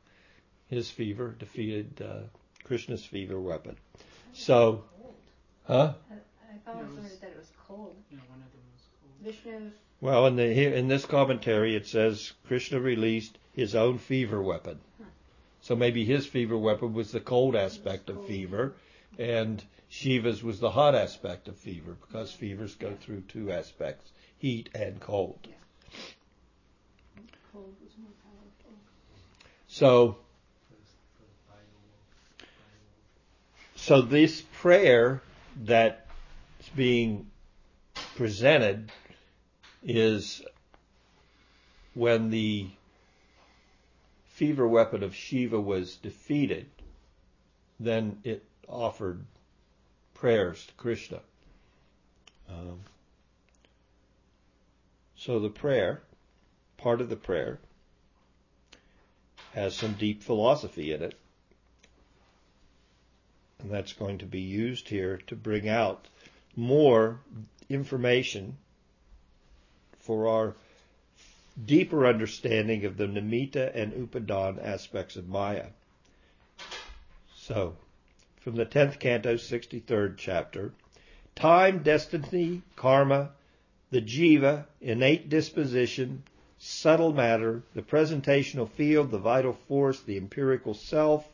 [0.66, 2.22] His fever defeated uh,
[2.64, 3.76] Krishna's fever weapon.
[4.32, 4.82] So,
[5.64, 5.94] huh?
[6.10, 7.94] I, I thought I was that it was cold.
[8.10, 9.14] Yeah, one of them was cold.
[9.22, 9.70] Vishnu.
[10.00, 14.80] Well, in the here in this commentary it says Krishna released his own fever weapon.
[15.60, 18.74] So maybe his fever weapon was the cold aspect of fever,
[19.18, 24.68] and Shiva's was the hot aspect of fever because fevers go through two aspects, heat
[24.74, 25.46] and cold.
[29.66, 30.16] So
[33.76, 35.22] so this prayer
[35.56, 36.00] that's
[36.76, 37.30] being
[38.16, 38.90] presented
[39.82, 40.42] is
[41.94, 42.68] when the
[44.26, 46.66] fever weapon of Shiva was defeated,
[47.80, 49.24] then it offered
[50.14, 51.20] prayers to Krishna.
[52.48, 52.80] Um,
[55.16, 56.02] so the prayer,
[56.78, 57.58] part of the prayer,
[59.52, 61.18] has some deep philosophy in it.
[63.58, 66.06] And that's going to be used here to bring out
[66.56, 67.18] more
[67.68, 68.56] information
[69.98, 70.54] for our
[71.66, 75.66] deeper understanding of the Nimitta and Upadan aspects of Maya.
[77.36, 77.76] So,
[78.40, 80.72] from the 10th canto, 63rd chapter,
[81.34, 83.30] time, destiny, karma,
[83.90, 86.22] the jiva, innate disposition,
[86.58, 91.28] subtle matter, the presentational field, the vital force, the empirical self,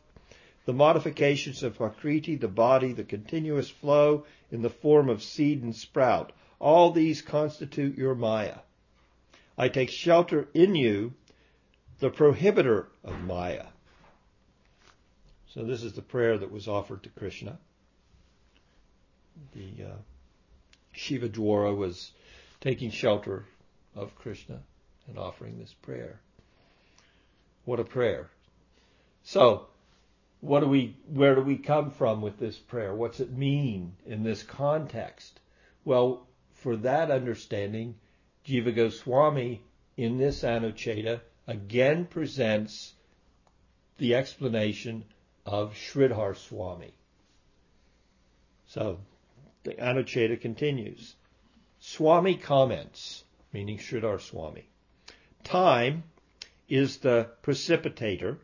[0.67, 5.75] the modifications of Prakriti, the body, the continuous flow in the form of seed and
[5.75, 6.33] sprout.
[6.59, 8.59] All these constitute your Maya.
[9.57, 11.15] I take shelter in you,
[12.01, 13.67] the prohibitor of Maya.
[15.49, 17.59] So this is the prayer that was offered to Krishna.
[19.55, 19.97] The uh,
[20.93, 22.13] Shiva Jwara was
[22.61, 23.45] taking shelter
[23.95, 24.61] of Krishna
[25.09, 26.21] and offering this prayer.
[27.65, 28.31] What a prayer.
[29.23, 29.67] So,
[30.41, 32.95] what do we, where do we come from with this prayer?
[32.95, 35.41] What's it mean in this context?
[35.85, 37.95] Well, for that understanding,
[38.47, 39.63] Jiva Goswami
[39.97, 42.95] in this Anuccheda again presents
[43.99, 45.05] the explanation
[45.47, 46.95] of Sridhar Swami.
[48.67, 48.99] So
[49.63, 51.15] the Anuccheda continues.
[51.81, 54.69] Swami comments, meaning Sridhar Swami.
[55.45, 56.05] Time
[56.69, 58.39] is the precipitator.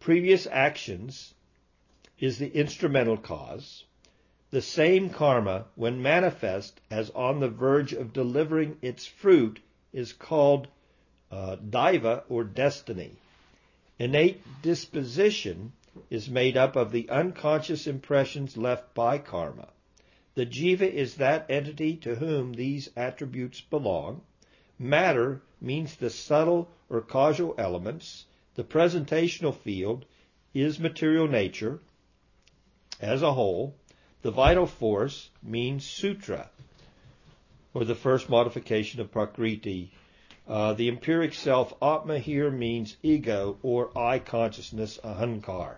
[0.00, 1.34] Previous actions
[2.18, 3.84] is the instrumental cause.
[4.50, 9.60] The same karma, when manifest as on the verge of delivering its fruit,
[9.92, 10.68] is called
[11.30, 13.12] uh, daiva or destiny.
[13.98, 15.72] Innate disposition
[16.08, 19.68] is made up of the unconscious impressions left by karma.
[20.34, 24.22] The jiva is that entity to whom these attributes belong.
[24.82, 28.24] Matter means the subtle or causal elements.
[28.54, 30.06] The presentational field
[30.54, 31.80] is material nature
[32.98, 33.74] as a whole.
[34.22, 36.48] The vital force means sutra,
[37.74, 39.92] or the first modification of prakriti.
[40.48, 45.76] Uh, the empiric self, atma, here means ego or I consciousness, ahankar.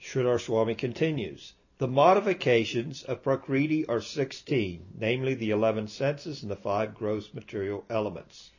[0.00, 1.52] Sridhar Swami continues.
[1.78, 7.84] The modifications of Prakriti are 16, namely the 11 senses and the five gross material
[7.90, 8.52] elements.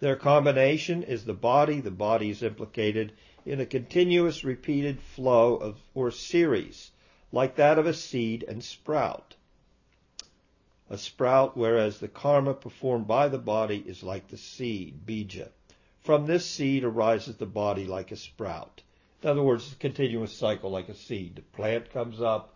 [0.00, 1.80] Their combination is the body.
[1.80, 3.12] The body is implicated
[3.46, 6.90] in a continuous repeated flow of, or series,
[7.30, 9.36] like that of a seed and sprout.
[10.90, 15.50] A sprout, whereas the karma performed by the body is like the seed, bija.
[16.00, 18.82] From this seed arises the body like a sprout.
[19.22, 21.36] In other words, it's a continuous cycle like a seed.
[21.36, 22.54] The plant comes up.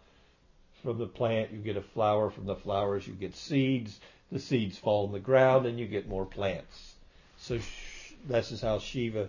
[0.82, 2.30] From the plant, you get a flower.
[2.30, 4.00] From the flowers, you get seeds.
[4.30, 6.94] The seeds fall in the ground, and you get more plants.
[7.38, 7.58] So
[8.26, 9.28] this is how Shiva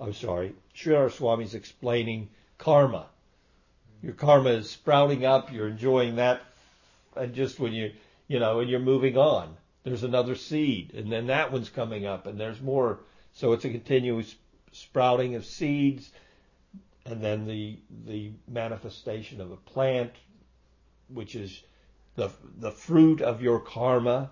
[0.00, 2.28] I'm sorry, Sridhar Swami is explaining
[2.58, 3.06] karma.
[4.02, 6.42] Your karma is sprouting up, you're enjoying that,
[7.16, 7.92] and just when you,
[8.26, 12.26] you know, and you're moving on, there's another seed, and then that one's coming up,
[12.26, 12.98] and there's more.
[13.34, 14.34] So it's a continuous
[14.72, 16.10] sprouting of seeds,
[17.06, 20.12] and then the the manifestation of a plant,
[21.08, 21.62] which is
[22.16, 24.30] the the fruit of your karma,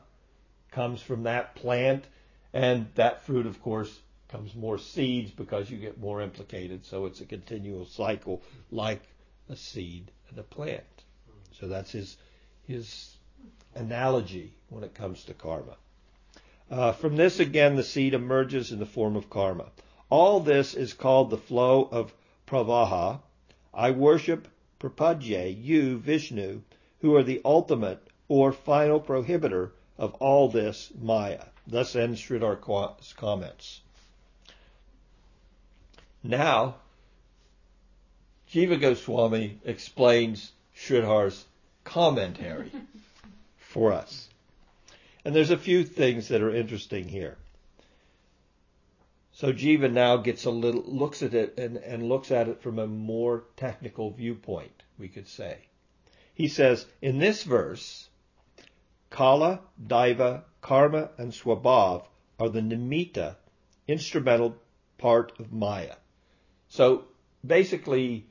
[0.70, 2.05] comes from that plant,
[2.53, 6.87] and that fruit, of course, comes more seeds because you get more implicated.
[6.87, 9.03] So it's a continual cycle, like
[9.49, 10.85] a seed and a plant.
[11.61, 12.16] So that's his
[12.66, 13.16] his
[13.75, 15.77] analogy when it comes to karma.
[16.70, 19.66] Uh, from this, again, the seed emerges in the form of karma.
[20.09, 22.14] All this is called the flow of
[22.53, 23.20] pravaha.
[23.72, 24.46] I worship
[24.78, 26.61] Prapajya, you, Vishnu,
[27.00, 31.44] who are the ultimate or final prohibitor of all this Maya.
[31.66, 33.80] Thus ends Sridhar's comments.
[36.22, 36.76] Now,
[38.53, 41.46] Jiva Goswami explains Sridhar's
[41.84, 42.70] commentary
[43.57, 44.28] for us.
[45.24, 47.38] And there's a few things that are interesting here.
[49.33, 52.78] So Jiva now gets a little, looks at it and, and looks at it from
[52.78, 55.59] a more technical viewpoint, we could say.
[56.35, 58.09] He says, in this verse,
[59.11, 62.07] Kala, Daiva, Karma, and Swabhav
[62.39, 63.37] are the nimitta,
[63.89, 64.57] instrumental
[64.99, 65.97] part of Maya.
[66.68, 67.05] So
[67.45, 68.26] basically,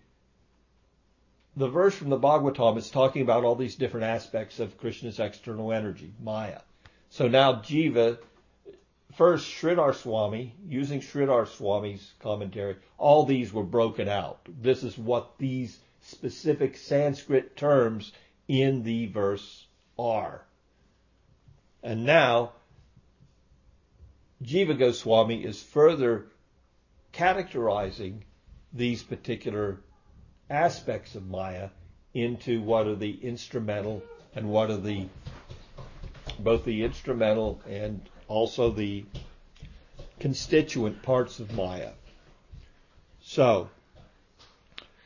[1.55, 5.71] the verse from the Bhagavatam is talking about all these different aspects of Krishna's external
[5.71, 6.61] energy, Maya.
[7.09, 8.19] So now Jiva,
[9.15, 14.39] first Sridhar Swami, using Sridhar Swami's commentary, all these were broken out.
[14.47, 18.11] This is what these specific Sanskrit terms
[18.47, 19.65] in the verse
[19.97, 20.45] are.
[21.83, 22.53] And now,
[24.43, 26.25] Jiva Goswami is further
[27.11, 28.23] characterizing
[28.73, 29.81] these particular
[30.49, 31.69] aspects of Maya
[32.13, 34.03] into what are the instrumental
[34.35, 35.07] and what are the
[36.39, 38.01] both the instrumental and
[38.31, 39.05] also the
[40.19, 41.91] constituent parts of Maya.
[43.21, 43.69] So,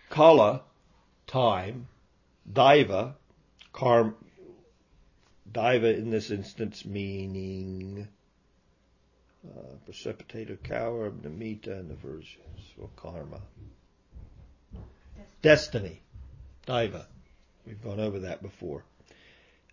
[0.09, 0.61] Kala,
[1.27, 1.87] time,
[2.51, 3.15] Daiva,
[3.73, 4.13] karma,
[5.51, 8.07] Daiva in this instance meaning
[9.47, 13.41] uh, precipitator, cower, Nimitta, and the versions, or karma.
[15.41, 16.01] Destiny,
[16.67, 17.05] Daiva.
[17.65, 18.83] We've gone over that before.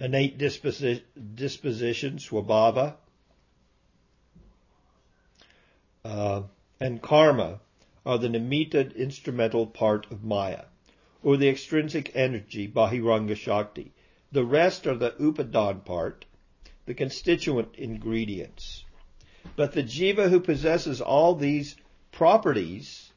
[0.00, 1.02] Innate disposi-
[1.34, 2.94] disposition, Swabhava.
[6.04, 6.42] Uh,
[6.80, 7.60] and karma
[8.04, 10.64] are the nimitta instrumental part of Maya,
[11.22, 13.92] or the extrinsic energy, Bahiranga Shakti.
[14.32, 16.24] The rest are the upadan part,
[16.86, 18.84] the constituent ingredients.
[19.54, 21.76] But the jiva who possesses all these
[22.10, 23.12] properties,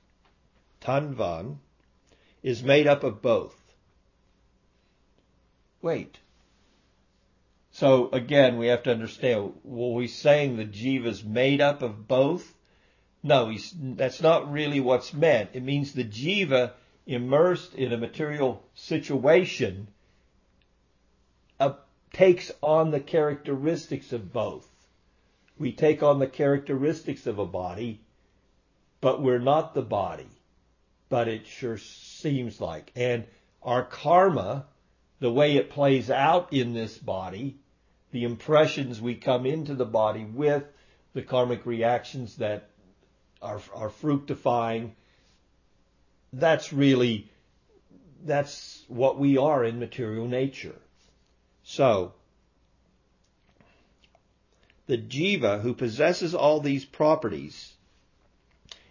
[0.82, 1.58] tanvan,
[2.44, 3.56] is made up of both.
[5.82, 6.20] Wait.
[7.72, 12.08] So again, we have to understand, well, he's saying the jiva is made up of
[12.08, 12.55] both?
[13.26, 15.50] No, that's not really what's meant.
[15.54, 16.74] It means the jiva
[17.08, 19.88] immersed in a material situation
[21.60, 21.74] uh,
[22.14, 24.70] takes on the characteristics of both.
[25.58, 28.00] We take on the characteristics of a body,
[29.02, 30.30] but we're not the body.
[31.10, 32.92] But it sure seems like.
[32.96, 33.26] And
[33.64, 34.68] our karma,
[35.20, 37.58] the way it plays out in this body,
[38.12, 40.64] the impressions we come into the body with,
[41.14, 42.70] the karmic reactions that
[43.42, 44.96] are, are fructifying,
[46.34, 47.30] that's really,
[48.24, 50.76] that's what we are in material nature.
[51.64, 52.14] So,
[54.88, 57.74] the jiva who possesses all these properties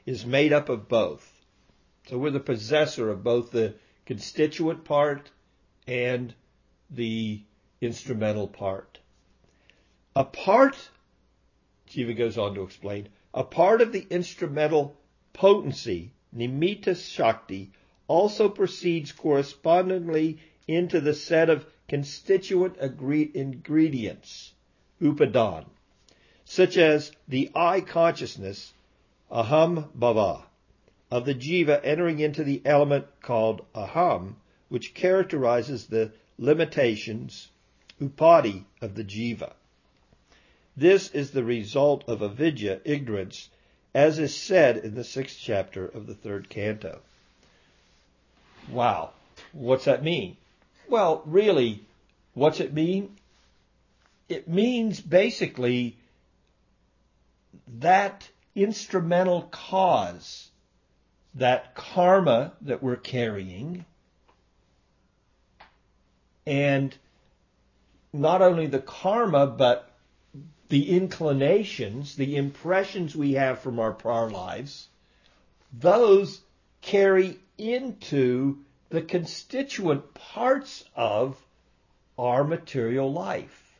[0.07, 1.30] is made up of both.
[2.09, 3.74] So we're the possessor of both the
[4.07, 5.30] constituent part
[5.86, 6.34] and
[6.90, 7.42] the
[7.80, 8.99] instrumental part.
[10.16, 10.76] A part,
[11.88, 14.97] Jiva goes on to explain, a part of the instrumental
[15.32, 17.72] potency, nimitta shakti,
[18.07, 24.53] also proceeds correspondingly into the set of constituent ingredients,
[25.03, 25.64] upadan,
[26.45, 28.72] such as the I consciousness,
[29.30, 30.45] aham bhava,
[31.11, 34.37] of the jiva entering into the element called aham,
[34.68, 37.51] which characterizes the limitations,
[38.01, 39.55] upadi, of the jiva.
[40.77, 43.49] This is the result of avidya, ignorance,
[43.95, 47.01] as is said in the sixth chapter of the third canto.
[48.68, 49.11] Wow.
[49.53, 50.37] What's that mean?
[50.89, 51.85] Well, really,
[52.35, 53.16] what's it mean?
[54.29, 55.97] It means basically
[57.79, 60.49] that instrumental cause,
[61.35, 63.85] that karma that we're carrying,
[66.47, 66.97] and
[68.12, 69.91] not only the karma, but
[70.75, 74.89] the inclinations, the impressions we have from our prior lives,
[75.72, 76.41] those
[76.81, 78.59] carry into
[78.89, 81.41] the constituent parts of
[82.18, 83.79] our material life.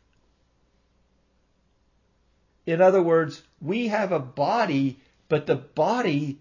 [2.65, 6.39] In other words, we have a body, but the body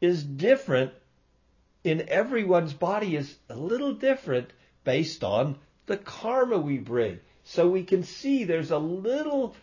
[0.00, 0.90] is different
[1.84, 4.50] in everyone's body is a little different
[4.82, 7.20] based on the karma we bring.
[7.44, 9.54] So we can see there's a little,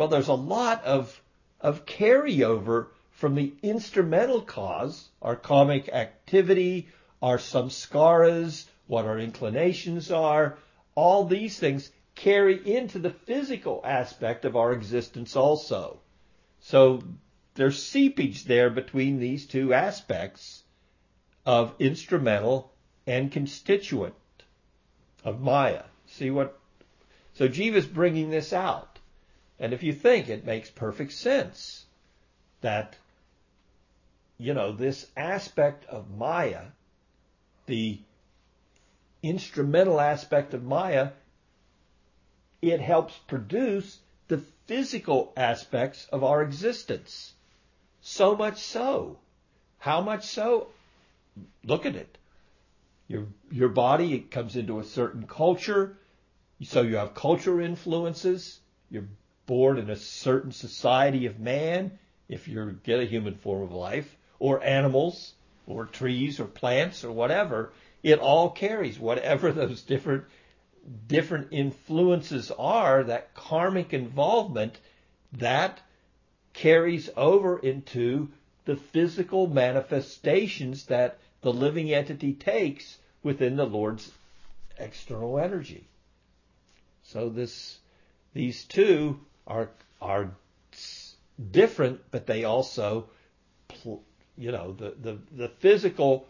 [0.00, 1.20] well, there's a lot of,
[1.60, 6.88] of carryover from the instrumental cause, our karmic activity,
[7.20, 10.56] our samskaras, what our inclinations are,
[10.94, 16.00] all these things carry into the physical aspect of our existence also.
[16.60, 17.02] So
[17.52, 20.62] there's seepage there between these two aspects
[21.44, 22.72] of instrumental
[23.06, 24.14] and constituent
[25.24, 25.82] of Maya.
[26.06, 26.58] See what?
[27.34, 28.89] So Jiva's bringing this out.
[29.60, 31.84] And if you think it makes perfect sense
[32.62, 32.96] that,
[34.38, 36.64] you know, this aspect of Maya,
[37.66, 38.00] the
[39.22, 41.10] instrumental aspect of Maya,
[42.62, 43.98] it helps produce
[44.28, 47.34] the physical aspects of our existence.
[48.00, 49.18] So much so.
[49.78, 50.68] How much so?
[51.64, 52.16] Look at it.
[53.08, 55.98] Your, your body it comes into a certain culture,
[56.62, 58.58] so you have culture influences.
[58.90, 59.08] You're
[59.50, 61.98] born in a certain society of man,
[62.28, 65.34] if you get a human form of life, or animals,
[65.66, 67.72] or trees, or plants, or whatever.
[68.04, 70.22] It all carries whatever those different
[71.08, 74.78] different influences are, that karmic involvement,
[75.32, 75.80] that
[76.52, 78.28] carries over into
[78.66, 84.12] the physical manifestations that the living entity takes within the Lord's
[84.78, 85.88] external energy.
[87.02, 87.80] So this,
[88.32, 89.18] these two
[89.50, 89.68] are,
[90.00, 90.30] are
[91.50, 93.10] different, but they also,
[93.84, 96.26] you know, the, the, the physical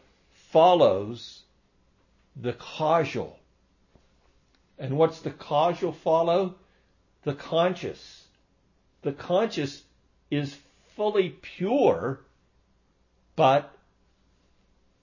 [0.51, 1.43] follows
[2.35, 3.39] the causal.
[4.79, 6.55] And what's the causal follow?
[7.25, 8.25] The conscious.
[9.03, 9.83] The conscious
[10.31, 10.57] is
[10.97, 12.21] fully pure,
[13.37, 13.77] but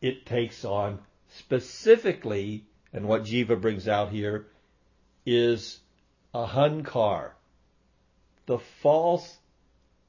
[0.02, 1.00] it takes on
[1.30, 4.48] specifically, and what Jiva brings out here,
[5.26, 5.80] is
[6.34, 7.32] ahankar,
[8.48, 9.38] the false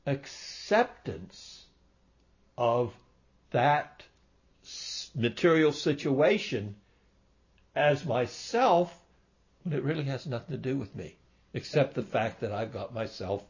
[0.06, 1.66] acceptance
[2.56, 2.94] of
[3.50, 4.02] that
[5.14, 6.74] material situation
[7.76, 8.98] as myself
[9.62, 11.16] when it really has nothing to do with me,
[11.52, 13.44] except the fact that I've got myself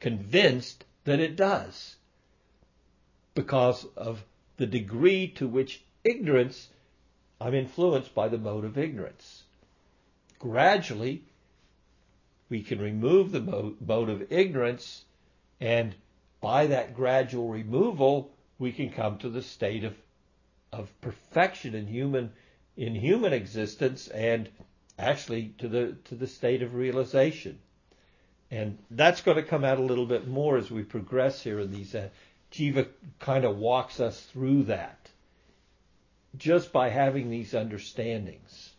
[0.00, 1.96] convinced that it does
[3.34, 4.24] because of
[4.56, 6.68] the degree to which ignorance,
[7.40, 9.42] I'm influenced by the mode of ignorance.
[10.38, 11.22] Gradually,
[12.48, 15.04] we can remove the mode of ignorance,
[15.60, 15.94] and
[16.40, 19.94] by that gradual removal, we can come to the state of,
[20.72, 22.32] of perfection in human,
[22.76, 24.48] in human existence and
[24.98, 27.58] actually to the, to the state of realization.
[28.50, 31.72] And that's going to come out a little bit more as we progress here in
[31.72, 31.94] these.
[31.94, 32.08] Uh,
[32.50, 32.88] Jiva
[33.18, 35.10] kind of walks us through that
[36.36, 38.70] just by having these understandings.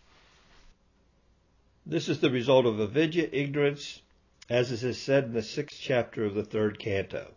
[1.90, 4.00] This is the result of avidya, ignorance,
[4.48, 7.32] as it is said in the sixth chapter of the third canto.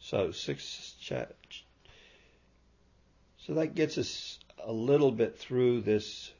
[0.00, 1.34] So, sixth chapter.
[3.36, 6.32] So that gets us a little bit through this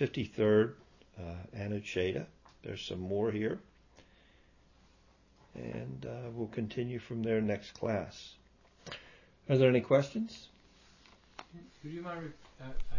[0.00, 0.72] 53rd
[1.18, 1.22] uh,
[1.54, 2.24] Anuccheda.
[2.62, 3.58] There's some more here.
[5.56, 8.32] And uh, we'll continue from there next class.
[9.50, 10.48] Are there any questions?
[11.84, 12.32] Would you mind
[12.62, 12.96] uh, I,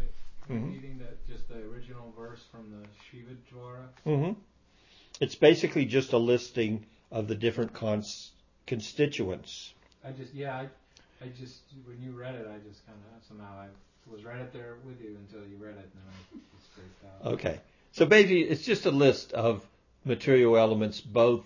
[0.50, 0.72] mm-hmm.
[0.72, 3.88] reading that just the original verse from the Shiva Jwara?
[4.06, 4.40] Mm-hmm.
[5.20, 8.32] It's basically just a listing of the different cons-
[8.68, 9.74] constituents.
[10.06, 10.68] I just yeah I,
[11.24, 13.68] I just when you read it I just kind of somehow I
[14.12, 17.34] was right up there with you until you read it and then I just out.
[17.34, 17.60] Okay.
[17.92, 19.66] So basically, it's just a list of
[20.06, 21.44] material elements, both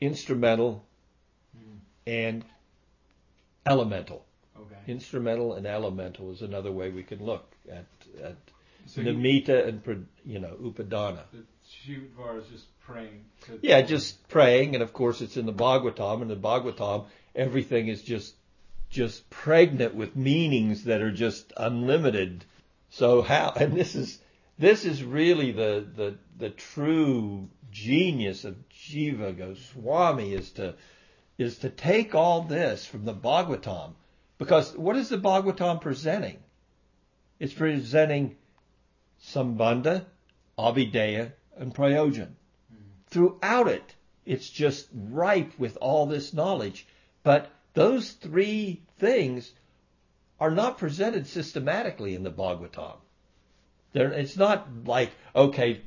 [0.00, 0.84] instrumental
[1.56, 1.78] mm.
[2.06, 2.44] and
[3.66, 4.24] elemental.
[4.56, 4.92] Okay.
[4.92, 7.86] Instrumental and elemental is another way we can look at
[8.22, 8.36] at
[8.86, 11.22] so Nimitta and you know Upadana.
[11.32, 13.24] The Shivar is just praying.
[13.62, 18.02] yeah, just praying, and of course it's in the Bhagavatam, and the Bhagavatam everything is
[18.02, 18.34] just
[18.90, 22.44] just pregnant with meanings that are just unlimited.
[22.90, 24.18] So how and this is
[24.58, 30.74] this is really the the the true genius of Jiva Goswami is to
[31.38, 33.94] is to take all this from the Bhagavatam.
[34.38, 36.38] Because what is the Bhagavatam presenting?
[37.38, 38.36] It's presenting
[39.22, 40.04] Sambandha,
[40.58, 42.28] Abhideya, and Prayojan.
[42.28, 42.82] Mm-hmm.
[43.08, 46.86] Throughout it, it's just ripe with all this knowledge.
[47.22, 49.52] But those three things
[50.40, 52.96] are not presented systematically in the Bhagavatam.
[53.92, 55.80] They're, it's not like, okay,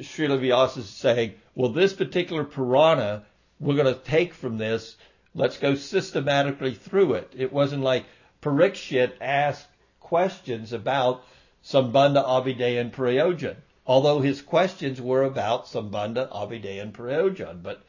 [0.00, 3.24] Srila Vyasa is saying, well, this particular Purana,
[3.58, 4.96] we're going to take from this.
[5.38, 7.32] Let's go systematically through it.
[7.36, 8.06] It wasn't like
[8.42, 9.68] Parikshit asked
[10.00, 11.22] questions about
[11.64, 13.54] Sambandha, Abhideya, and Prayojan.
[13.86, 17.62] Although his questions were about Sambandha, Abhideya, and Prayojan.
[17.62, 17.84] But,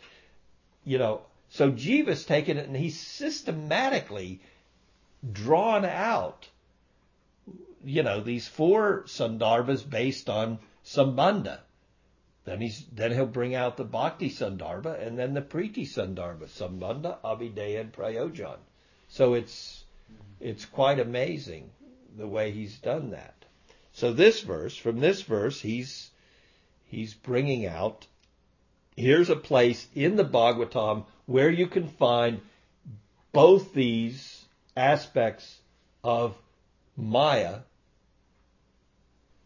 [0.86, 4.42] you know, so Jiva's taken it and he's systematically
[5.32, 6.48] drawn out,
[7.84, 11.62] you know, these four Sandarbhas based on Sambandha.
[12.50, 17.20] Then he's then he'll bring out the Bhakti Sandarbha and then the Priti Sandarbha, Sambandha,
[17.24, 18.58] Abhideya, and Prayojan.
[19.08, 19.84] So it's
[20.40, 21.70] it's quite amazing
[22.18, 23.46] the way he's done that.
[23.94, 26.10] So this verse, from this verse, he's
[26.86, 28.08] he's bringing out
[28.98, 32.42] here's a place in the Bhagavatam where you can find
[33.32, 34.44] both these
[34.76, 35.60] aspects
[36.04, 36.36] of
[36.98, 37.60] Maya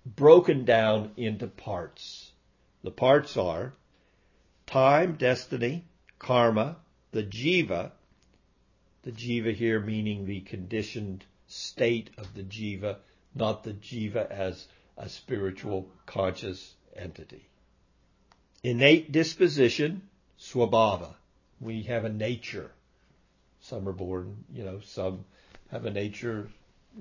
[0.06, 2.30] broken down into parts.
[2.84, 3.74] The parts are
[4.66, 5.86] time, destiny,
[6.20, 6.76] karma,
[7.12, 7.92] the jiva,
[9.04, 12.98] the jiva here meaning the conditioned state of the jiva,
[13.34, 14.68] not the jiva as
[14.98, 17.48] a spiritual conscious entity.
[18.64, 20.02] Innate disposition,
[20.38, 21.16] swabhava.
[21.62, 22.72] We have a nature.
[23.62, 25.24] Some are born, you know, some
[25.72, 26.50] have a nature.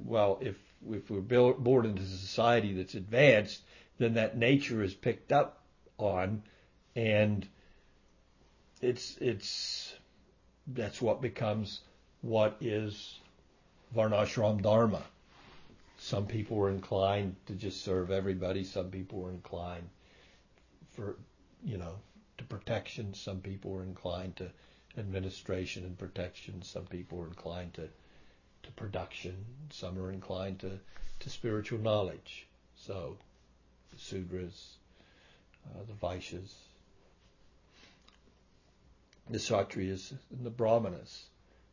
[0.04, 0.56] Well, if
[0.88, 3.62] if we're born into a society that's advanced,
[3.98, 5.61] then that nature is picked up
[6.02, 6.42] on,
[6.96, 7.46] and
[8.80, 9.94] it's it's
[10.66, 11.80] that's what becomes
[12.20, 13.18] what is
[13.94, 15.02] varnashram dharma.
[15.98, 18.64] Some people were inclined to just serve everybody.
[18.64, 19.88] Some people were inclined
[20.92, 21.16] for
[21.64, 21.94] you know
[22.38, 23.14] to protection.
[23.14, 24.50] Some people were inclined to
[24.98, 26.62] administration and protection.
[26.62, 27.88] Some people were inclined to
[28.62, 29.44] to production.
[29.70, 30.78] Some are inclined to,
[31.20, 32.46] to spiritual knowledge.
[32.76, 33.16] So,
[33.90, 34.74] the Sudras,
[35.70, 36.52] uh, the Vaishyas,
[39.30, 41.24] the Kshatriyas, and the Brahmanas.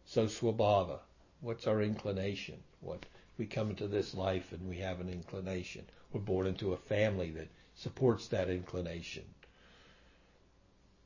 [0.05, 0.99] So, Swabhava.
[1.41, 2.57] What's our inclination?
[2.81, 3.05] What
[3.37, 5.85] we come into this life and we have an inclination.
[6.11, 9.23] We're born into a family that supports that inclination.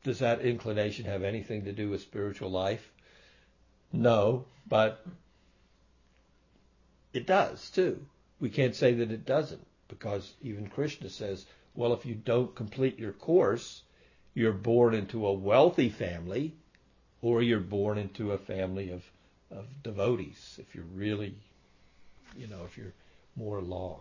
[0.04, 2.92] Does that inclination have anything to do with spiritual life?
[3.92, 5.06] No, but
[7.14, 8.06] it does too.
[8.40, 11.46] We can't say that it doesn't because even Krishna says,
[11.76, 13.82] well, if you don't complete your course,
[14.34, 16.54] you're born into a wealthy family
[17.22, 19.04] or you're born into a family of,
[19.52, 21.36] of devotees if you're really,
[22.38, 22.94] you know, if you're
[23.36, 24.00] more long.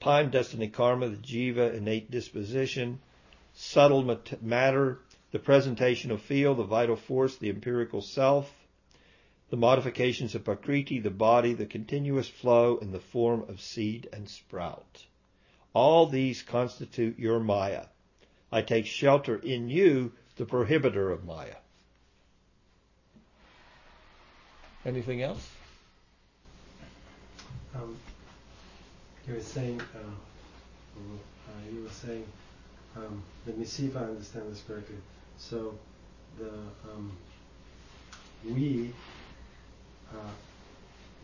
[0.00, 3.00] Time, destiny, karma, the jiva, innate disposition,
[3.54, 4.98] subtle matter,
[5.30, 8.52] the presentation of feel, the vital force, the empirical self,
[9.50, 14.28] the modifications of Prakriti, the body, the continuous flow in the form of seed and
[14.28, 15.04] sprout.
[15.74, 17.86] All these constitute your Maya.
[18.50, 21.56] I take shelter in you, the prohibitor of Maya.
[24.84, 25.48] Anything else?
[27.74, 27.96] Um,
[29.26, 29.98] you were saying, uh,
[30.98, 32.26] uh, you were saying,
[32.96, 34.96] um, let me see if I understand this correctly.
[35.38, 35.78] So,
[36.38, 36.50] the
[36.90, 37.12] um,
[38.44, 38.92] we
[40.12, 40.32] uh,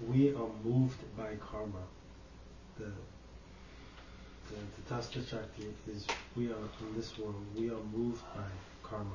[0.09, 1.83] we are moved by karma.
[2.79, 2.91] The
[4.49, 8.43] the, the Tasta Shakti is we are in this world, we are moved by
[8.83, 9.11] karma.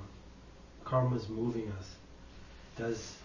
[0.83, 1.95] Karma is moving us.
[2.77, 3.17] Does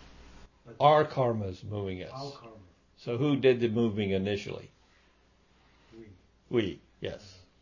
[0.81, 2.11] our karma is moving us.
[2.13, 2.57] Our karma.
[2.97, 4.71] So who did the moving initially?
[5.97, 6.07] We.
[6.51, 7.15] We, yes.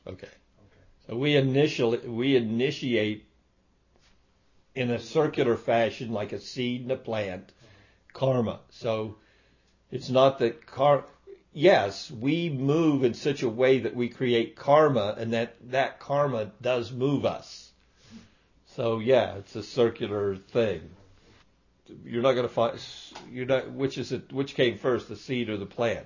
[0.07, 0.15] Uh-huh.
[0.15, 0.27] Okay.
[0.27, 0.85] Okay.
[1.07, 3.27] So we initially we initiate
[4.75, 8.13] in a circular fashion like a seed in a plant uh-huh.
[8.13, 8.61] karma.
[8.71, 9.17] So
[9.91, 11.05] it's not that car.
[11.59, 16.51] Yes, we move in such a way that we create karma, and that that karma
[16.61, 17.71] does move us.
[18.75, 20.83] So yeah, it's a circular thing.
[22.05, 22.79] You're not going to find.
[23.33, 23.71] You're not.
[23.71, 24.35] Which is it?
[24.35, 26.05] Which came first, the seed or the plant?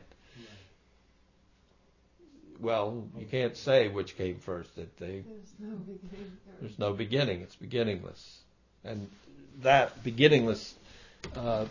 [2.61, 4.77] Well, you can't say which came first.
[4.77, 5.25] That they.
[5.27, 6.37] There's no beginning.
[6.61, 7.41] There's no beginning.
[7.41, 8.39] It's beginningless,
[8.85, 9.09] and
[9.63, 10.77] that beginningless
[11.35, 11.65] uh,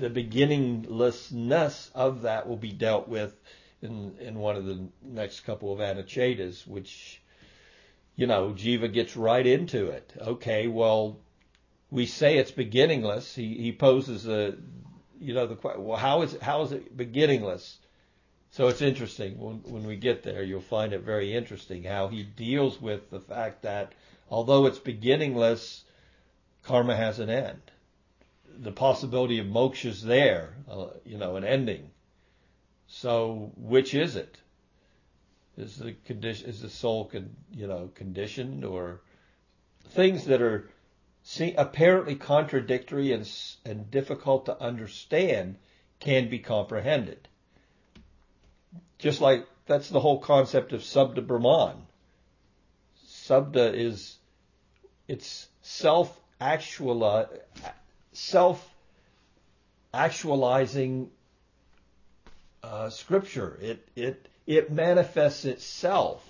[0.00, 3.34] the beginninglessness of that will be dealt with
[3.82, 7.20] in in one of the next couple of Anucchedas, which
[8.14, 10.12] you know Jiva gets right into it.
[10.20, 11.18] Okay, well,
[11.90, 13.34] we say it's beginningless.
[13.34, 14.56] He he poses a
[15.18, 15.84] you know the question.
[15.84, 17.78] well how is it, how is it beginningless?
[18.50, 22.22] So it's interesting when when we get there, you'll find it very interesting how he
[22.22, 23.92] deals with the fact that
[24.30, 25.84] although it's beginningless,
[26.62, 27.60] karma has an end
[28.58, 31.90] the possibility of moksha is there, uh, you know, an ending.
[32.88, 34.38] So which is it?
[35.56, 39.00] Is the condition is the soul con, you know conditioned or
[39.90, 40.68] things that are
[41.22, 43.28] see, apparently contradictory and
[43.64, 45.56] and difficult to understand
[45.98, 47.26] can be comprehended.
[48.98, 51.86] Just like that's the whole concept of Shabda Brahman.
[53.08, 54.18] Shabda is
[55.08, 57.26] it's self actual
[58.16, 58.66] self
[59.92, 61.10] actualizing
[62.62, 63.58] uh, scripture.
[63.60, 66.26] It it it manifests itself.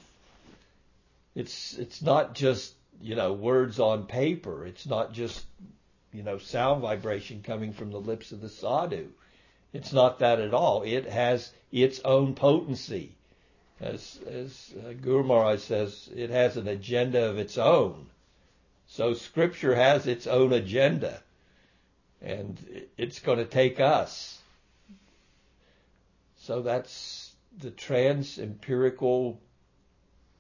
[1.35, 4.67] It's it's not just you know words on paper.
[4.67, 5.45] It's not just
[6.13, 9.09] you know sound vibration coming from the lips of the sadhu.
[9.73, 10.83] It's not that at all.
[10.83, 13.13] It has its own potency.
[13.79, 18.07] As, as uh, Guru Maharaj says, it has an agenda of its own.
[18.87, 21.21] So Scripture has its own agenda,
[22.23, 22.59] and
[22.97, 24.39] it's going to take us.
[26.39, 29.41] So that's the trans empirical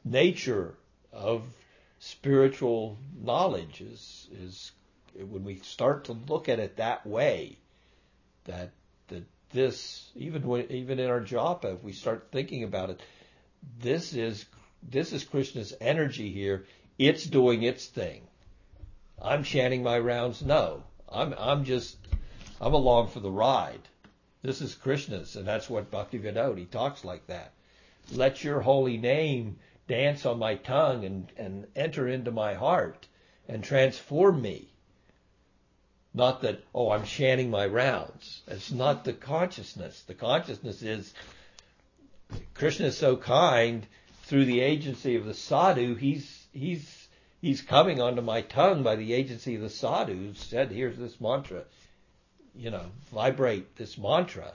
[0.05, 0.75] nature
[1.13, 1.43] of
[1.99, 4.73] spiritual knowledge is is
[5.19, 7.57] when we start to look at it that way
[8.45, 8.71] that
[9.09, 13.01] that this even when, even in our japa if we start thinking about it
[13.81, 14.45] this is
[14.83, 16.67] this is Krishna's energy here.
[16.99, 18.23] It's doing its thing.
[19.21, 20.43] I'm chanting my rounds.
[20.43, 20.85] No
[21.17, 21.97] I'm I'm just
[22.61, 23.81] I'm along for the ride
[24.47, 27.53] this is Krishna's, and that's what Bhakti Vinod, he talks like that.
[28.13, 29.59] Let your holy name
[29.89, 33.09] dance on my tongue and, and enter into my heart
[33.49, 34.69] and transform me.
[36.15, 38.43] Not that, oh, I'm chanting my rounds.
[38.47, 40.03] It's not the consciousness.
[40.03, 41.13] The consciousness is
[42.55, 43.85] Krishna is so kind
[44.23, 46.89] through the agency of the sadhu, he's he's
[47.47, 51.21] he's coming onto my tongue by the agency of the sadhu who said, here's this
[51.21, 51.65] mantra
[52.59, 54.53] you know, vibrate this mantra.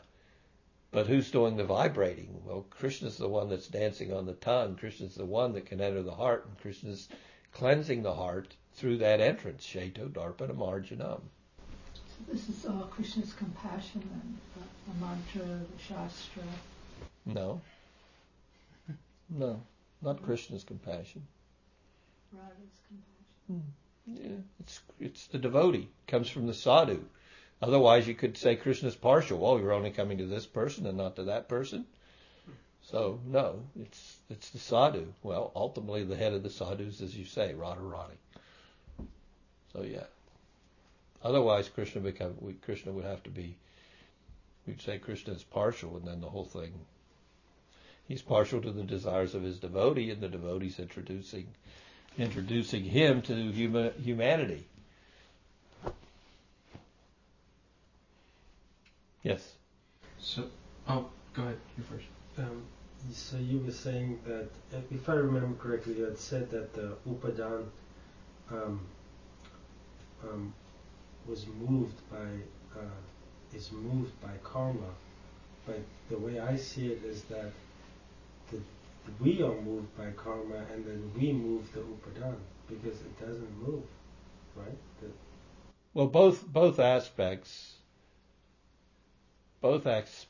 [0.91, 2.41] But who's doing the vibrating?
[2.45, 4.75] Well, Krishna's the one that's dancing on the tongue.
[4.75, 7.07] Krishna's the one that can enter the heart, and Krishna's
[7.53, 11.21] cleansing the heart through that entrance, Ceto Darpana Marjanam.
[11.93, 16.43] So this is all Krishna's compassion and the, the mantra, the Shastra.
[17.25, 17.61] No.
[19.29, 19.61] No,
[20.01, 21.25] not Krishna's compassion.
[22.31, 23.11] Radha's compassion.
[23.47, 23.81] Hmm.
[24.05, 25.89] Yeah, it's it's the devotee.
[26.07, 27.03] It comes from the sadhu.
[27.61, 29.37] Otherwise, you could say Krishna's partial.
[29.37, 31.85] Well, you're only coming to this person and not to that person.
[32.83, 35.13] So no, it's it's the sadhu.
[35.21, 38.17] Well, ultimately, the head of the sadhus, as you say, Radharani.
[39.73, 40.05] So yeah.
[41.23, 43.55] Otherwise, Krishna become we, Krishna would have to be.
[44.65, 46.73] We'd say Krishna is partial, and then the whole thing.
[48.07, 51.47] He's partial to the desires of his devotee, and the devotee's introducing
[52.17, 54.65] introducing him to human, humanity.
[59.23, 59.53] Yes.
[60.19, 60.45] So,
[60.87, 61.57] oh, go ahead.
[61.77, 62.05] You first.
[62.37, 62.63] Um,
[63.11, 64.47] so you were saying that,
[64.91, 67.65] if I remember correctly, you had said that the upadan
[68.51, 68.79] um,
[70.23, 70.53] um,
[71.27, 74.91] was moved by uh, is moved by karma.
[75.65, 77.51] But the way I see it is that the,
[79.19, 82.35] we are moved by karma, and then we move the upadan
[82.69, 83.83] because it doesn't move,
[84.55, 84.77] right?
[85.01, 85.07] The,
[85.93, 87.75] well, both both aspects
[89.61, 90.25] both acts.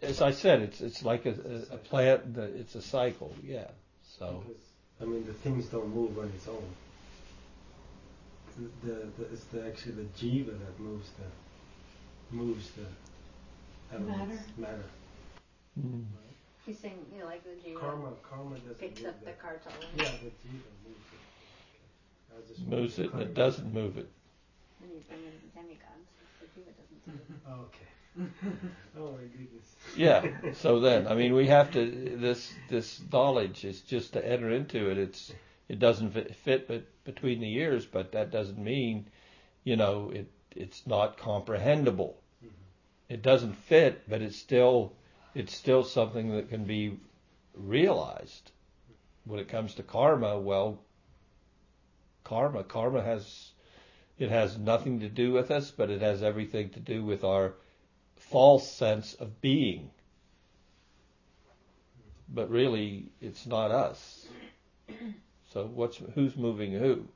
[0.00, 2.36] As I said, it's it's like a, a, a plant.
[2.36, 3.34] It's a cycle.
[3.42, 3.68] Yeah.
[4.18, 4.42] So.
[4.46, 4.62] Because,
[5.00, 6.64] I mean, the things don't move on its own.
[8.82, 8.88] The,
[9.18, 14.38] the, it's the, actually the jiva that moves the moves the matter.
[14.58, 14.84] Matter.
[15.80, 16.04] Mm.
[16.66, 18.12] He's saying, you know, like the jiva karma.
[18.22, 19.38] Karma doesn't picks move up that.
[19.38, 19.72] the kartal.
[19.96, 22.38] Yeah, the jiva moves it.
[22.38, 22.48] Okay.
[22.48, 24.08] just Moves it and it doesn't move it.
[24.80, 26.08] And you bring in demigods.
[26.40, 27.38] The jiva doesn't do it.
[27.52, 27.92] Okay.
[28.98, 29.74] oh my goodness.
[29.96, 30.52] Yeah.
[30.54, 32.16] So then, I mean, we have to.
[32.20, 34.98] This this knowledge is just to enter into it.
[34.98, 35.32] It's
[35.68, 39.06] it doesn't fit, fit but between the ears, but that doesn't mean,
[39.64, 42.20] you know, it it's not comprehensible.
[42.44, 43.14] Mm-hmm.
[43.14, 44.92] It doesn't fit, but it's still
[45.34, 46.98] it's still something that can be
[47.54, 48.50] realized.
[49.24, 50.80] When it comes to karma, well,
[52.24, 53.52] karma karma has
[54.18, 57.54] it has nothing to do with us, but it has everything to do with our
[58.16, 59.90] false sense of being.
[62.28, 64.26] But really, it's not us.
[65.52, 67.06] So what's who's moving who?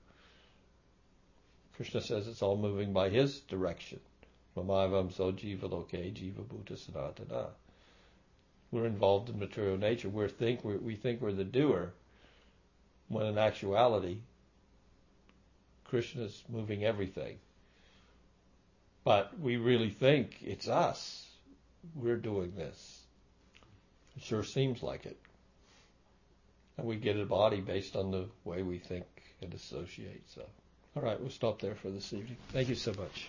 [1.77, 4.01] Krishna says it's all moving by his direction.
[4.57, 7.51] Mamavam so jiva loke jiva bhuta sanatana.
[8.71, 10.09] We're involved in material nature.
[10.09, 11.93] We think we're, we think we're the doer,
[13.09, 14.19] when in actuality,
[15.85, 17.39] Krishna's moving everything.
[19.05, 21.25] But we really think it's us.
[21.95, 23.01] We're doing this.
[24.17, 25.17] It sure seems like it.
[26.77, 29.07] And we get a body based on the way we think
[29.41, 30.25] and associate.
[30.35, 30.43] So,
[30.97, 32.37] all right, we'll stop there for this evening.
[32.53, 33.29] Thank you so much.